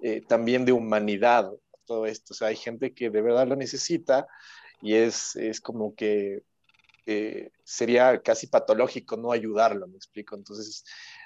eh, 0.02 0.22
también 0.28 0.65
de 0.65 0.72
humanidad, 0.72 1.52
todo 1.86 2.06
esto. 2.06 2.34
O 2.34 2.36
sea, 2.36 2.50
hay 2.50 2.56
gente 2.56 2.93
que 2.93 3.10
de 3.10 3.22
verdad 3.22 3.48
lo 3.48 3.56
necesita 3.56 4.28
y 4.82 4.93
es, 4.93 5.36
es 5.36 5.60
como 5.60 5.95
que 5.95 6.43
eh, 7.06 7.50
sería 7.63 8.22
casi 8.22 8.45
patológico 8.45 9.17
no 9.17 9.32
ayudarlo, 9.32 9.88
me 9.88 9.98
explico. 9.98 10.36
Entonces, 10.36 10.86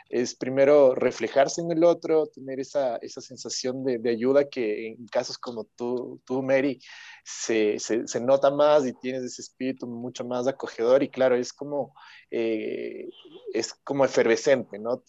es 0.10 0.36
primero 0.36 0.96
reflejarse 0.96 1.62
en 1.62 1.72
el 1.72 1.84
otro, 1.84 2.28
tener 2.28 2.60
esa, 2.60 2.98
esa 2.98 3.22
sensación 3.22 3.84
de, 3.84 3.98
de, 3.98 4.10
ayuda 4.10 4.50
que 4.50 4.90
en 4.90 5.08
casos 5.08 5.38
como 5.38 5.66
tú, 5.76 6.22
tú 6.26 6.44
Mary, 6.44 6.80
se, 7.24 7.80
se, 7.80 8.08
se, 8.08 8.22
nota 8.22 8.52
más 8.52 8.86
y 8.86 8.94
tienes 8.94 9.24
ese 9.24 9.42
espíritu 9.42 9.88
mucho 9.88 10.26
más 10.26 10.48
acogedor 10.48 11.04
y 11.04 11.10
claro, 11.10 11.36
es 11.36 11.54
como, 11.54 11.94
eh, 12.32 13.10
es 13.54 13.74
como 13.84 14.06
efervescente, 14.06 14.78
¿no? 14.80 15.04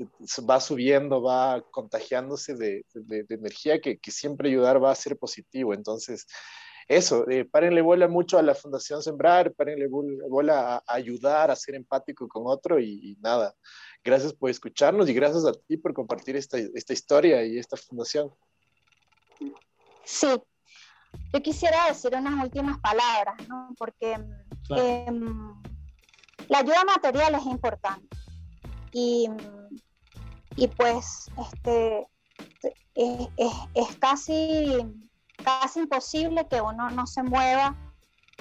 va 0.48 0.60
subiendo, 0.60 1.22
va 1.22 1.62
contagiándose 1.70 2.54
de, 2.54 2.84
de, 2.94 3.24
de 3.24 3.34
energía 3.34 3.80
que, 3.80 3.98
que, 3.98 4.10
siempre 4.10 4.48
ayudar 4.48 4.82
va 4.82 4.92
a 4.92 4.94
ser 4.94 5.18
positivo. 5.18 5.74
Entonces, 5.74 6.26
eso, 6.88 7.28
eh, 7.30 7.44
párenle 7.46 7.80
bola 7.80 8.08
mucho 8.08 8.38
a 8.38 8.42
la 8.42 8.54
Fundación 8.54 9.02
Sembrar, 9.02 9.52
párenle 9.54 9.86
bola 9.88 10.76
a, 10.76 10.94
ayudar, 10.94 11.50
a 11.50 11.56
ser 11.56 11.74
empático 11.74 12.28
con 12.28 12.42
otro 12.46 12.78
y, 12.78 13.16
nada. 13.20 13.54
Gracias 14.04 14.32
por 14.34 14.50
escucharnos 14.50 15.08
y 15.08 15.14
gracias 15.14 15.44
a 15.46 15.52
ti 15.52 15.76
por 15.76 15.94
compartir 15.94 16.36
esta, 16.36 16.58
esta 16.58 16.92
historia 16.92 17.44
y 17.44 17.58
esta 17.58 17.76
fundación. 17.76 18.30
Sí, 20.04 20.28
yo 21.32 21.42
quisiera 21.42 21.88
decir 21.88 22.14
unas 22.14 22.44
últimas 22.44 22.78
palabras, 22.80 23.36
¿no? 23.48 23.74
porque 23.78 24.12
em, 24.70 25.54
la 26.48 26.58
ayuda 26.58 26.84
material 26.84 27.34
es 27.34 27.46
importante 27.46 28.16
y, 28.92 29.28
y 30.56 30.68
pues 30.68 31.30
este, 31.48 32.06
es, 32.94 33.28
es, 33.38 33.52
es 33.74 33.96
casi 33.96 34.84
casi 35.44 35.80
imposible 35.80 36.46
que 36.48 36.60
uno 36.60 36.90
no 36.90 37.06
se 37.06 37.22
mueva 37.22 37.76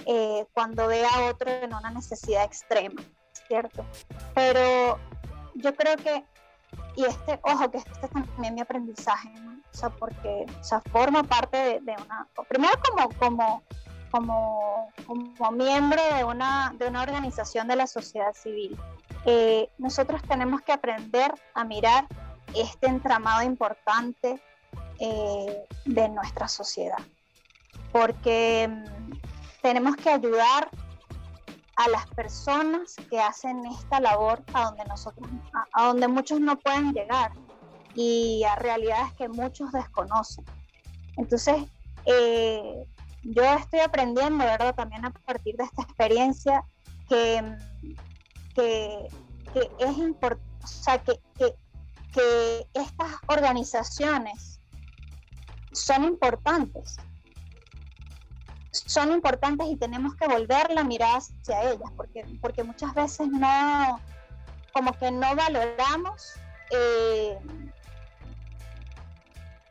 eh, 0.06 0.46
cuando 0.54 0.88
ve 0.88 1.06
a 1.06 1.30
otro 1.30 1.52
en 1.52 1.74
una 1.74 1.92
necesidad 1.92 2.44
extrema, 2.44 3.02
¿cierto? 3.48 3.86
Pero 4.34 5.00
yo 5.56 5.76
creo 5.76 5.96
que, 5.98 6.24
y 6.96 7.06
este, 7.06 7.40
ojo, 7.44 7.70
que 7.72 7.78
este 7.78 7.92
es 8.06 8.12
también 8.12 8.56
mi 8.56 8.62
aprendizaje. 8.62 9.30
O 9.74 9.76
sea, 9.76 9.90
porque, 9.90 10.46
o 10.62 10.90
forma 10.92 11.24
parte 11.24 11.80
de, 11.82 11.96
una, 12.06 12.28
primero 12.48 12.74
como, 12.88 13.10
como, 13.18 13.64
como, 14.12 14.92
como 15.06 15.52
miembro 15.52 16.02
de 16.16 16.24
una, 16.24 16.74
de 16.78 16.88
una 16.88 17.02
organización 17.02 17.68
de 17.68 17.76
la 17.76 17.88
sociedad 17.88 18.34
civil, 18.34 18.78
eh, 19.26 19.70
nosotros 19.78 20.22
tenemos 20.24 20.62
que 20.62 20.74
aprender 20.74 21.34
a 21.54 21.64
mirar 21.64 22.06
este 22.54 22.88
entramado 22.88 23.42
importante 23.42 24.40
eh, 25.00 25.66
de 25.86 26.10
nuestra 26.10 26.48
sociedad. 26.48 27.00
Porque 27.92 28.68
mm, 28.70 29.14
tenemos 29.62 29.96
que 29.96 30.10
ayudar 30.10 30.70
a 31.76 31.90
las 31.90 32.08
personas 32.08 32.96
que 33.10 33.20
hacen 33.20 33.66
esta 33.66 34.00
labor 34.00 34.44
a 34.54 34.66
donde 34.66 34.86
nosotros, 34.86 35.28
a, 35.74 35.88
donde 35.88 36.08
muchos 36.08 36.40
no 36.40 36.58
pueden 36.60 36.94
llegar 36.94 37.32
y 37.96 38.44
a 38.44 38.56
realidades 38.56 39.14
que 39.14 39.28
muchos 39.28 39.72
desconocen. 39.72 40.46
Entonces, 41.18 41.64
eh, 42.06 42.86
yo 43.24 43.44
estoy 43.44 43.80
aprendiendo, 43.80 44.44
¿verdad? 44.44 44.76
También 44.76 45.06
a 45.06 45.12
partir 45.12 45.56
de 45.56 45.64
esta 45.64 45.84
experiencia 45.84 46.64
que, 47.10 47.42
mm, 47.42 48.56
que, 48.56 49.08
es 49.80 49.98
importante, 49.98 50.44
o 50.64 50.68
sea, 50.68 50.98
que, 50.98 51.20
que, 51.38 51.56
que 52.12 52.68
estas 52.74 53.12
organizaciones 53.28 54.60
son 55.72 56.04
importantes. 56.04 56.98
Son 58.74 59.12
importantes 59.12 59.68
y 59.70 59.76
tenemos 59.76 60.16
que 60.16 60.28
volver 60.28 60.72
la 60.72 60.84
mirada 60.84 61.18
hacia 61.18 61.72
ellas, 61.72 61.92
porque, 61.96 62.26
porque 62.42 62.64
muchas 62.64 62.94
veces 62.96 63.28
no, 63.28 64.00
como 64.74 64.92
que 64.94 65.12
no 65.12 65.36
valoramos 65.36 66.34
eh, 66.72 67.38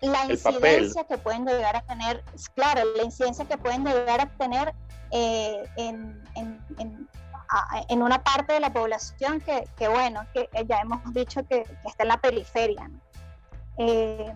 la 0.01 0.25
incidencia 0.27 1.05
que 1.05 1.19
pueden 1.19 1.45
llegar 1.45 1.77
a 1.77 1.83
tener, 1.83 2.23
claro, 2.55 2.83
la 2.97 3.03
incidencia 3.03 3.45
que 3.45 3.59
pueden 3.59 3.85
llegar 3.85 4.21
a 4.21 4.27
tener 4.27 4.73
eh, 5.11 5.65
en, 5.77 6.23
en, 6.37 8.03
una 8.03 8.23
parte 8.23 8.55
de 8.55 8.61
la 8.61 8.73
población 8.73 9.41
que, 9.41 9.88
bueno, 9.88 10.27
que 10.33 10.49
ya 10.67 10.81
hemos 10.81 11.01
dicho 11.12 11.47
que, 11.47 11.67
está 11.85 12.05
en 12.05 12.09
la 12.09 12.17
periferia. 12.17 12.91
Eh, 13.77 14.33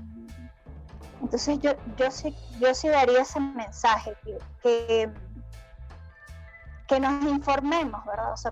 entonces 1.23 1.59
yo, 1.61 1.73
yo, 1.97 2.11
sí, 2.11 2.37
yo 2.61 2.75
sí 2.75 2.89
daría 2.89 3.23
ese 3.23 3.41
mensaje, 3.41 4.15
que, 4.63 5.11
que, 6.89 7.01
nos 7.01 7.25
informemos, 7.25 8.05
¿verdad? 8.05 8.33
O 8.33 8.37
sea, 8.37 8.51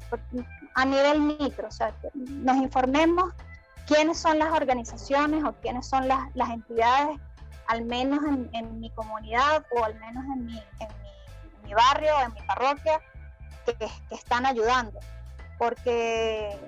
a 0.74 0.84
nivel 0.84 1.20
micro, 1.20 1.68
o 1.68 1.70
sea, 1.70 1.94
nos 2.14 2.56
informemos 2.56 3.32
quiénes 3.86 4.18
son 4.18 4.38
las 4.38 4.52
organizaciones 4.52 5.44
o 5.44 5.52
quiénes 5.60 5.86
son 5.86 6.08
las, 6.08 6.50
entidades, 6.50 7.20
al 7.68 7.84
menos 7.84 8.20
en, 8.52 8.80
mi 8.80 8.90
comunidad 8.90 9.64
o 9.76 9.84
al 9.84 9.94
menos 9.98 10.24
en 10.24 10.46
mi, 10.46 10.58
en 10.80 10.88
mi, 11.64 11.74
barrio, 11.74 12.12
en 12.24 12.32
mi 12.32 12.40
parroquia, 12.46 13.00
que, 13.66 13.74
que 13.76 14.14
están 14.14 14.46
ayudando. 14.46 14.98
Porque 15.58 16.58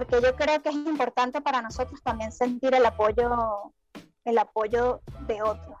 porque 0.00 0.26
yo 0.26 0.34
creo 0.34 0.62
que 0.62 0.70
es 0.70 0.74
importante 0.74 1.42
para 1.42 1.60
nosotros 1.60 2.00
también 2.02 2.32
sentir 2.32 2.74
el 2.74 2.86
apoyo, 2.86 3.74
el 4.24 4.38
apoyo 4.38 5.02
de 5.26 5.42
otros. 5.42 5.76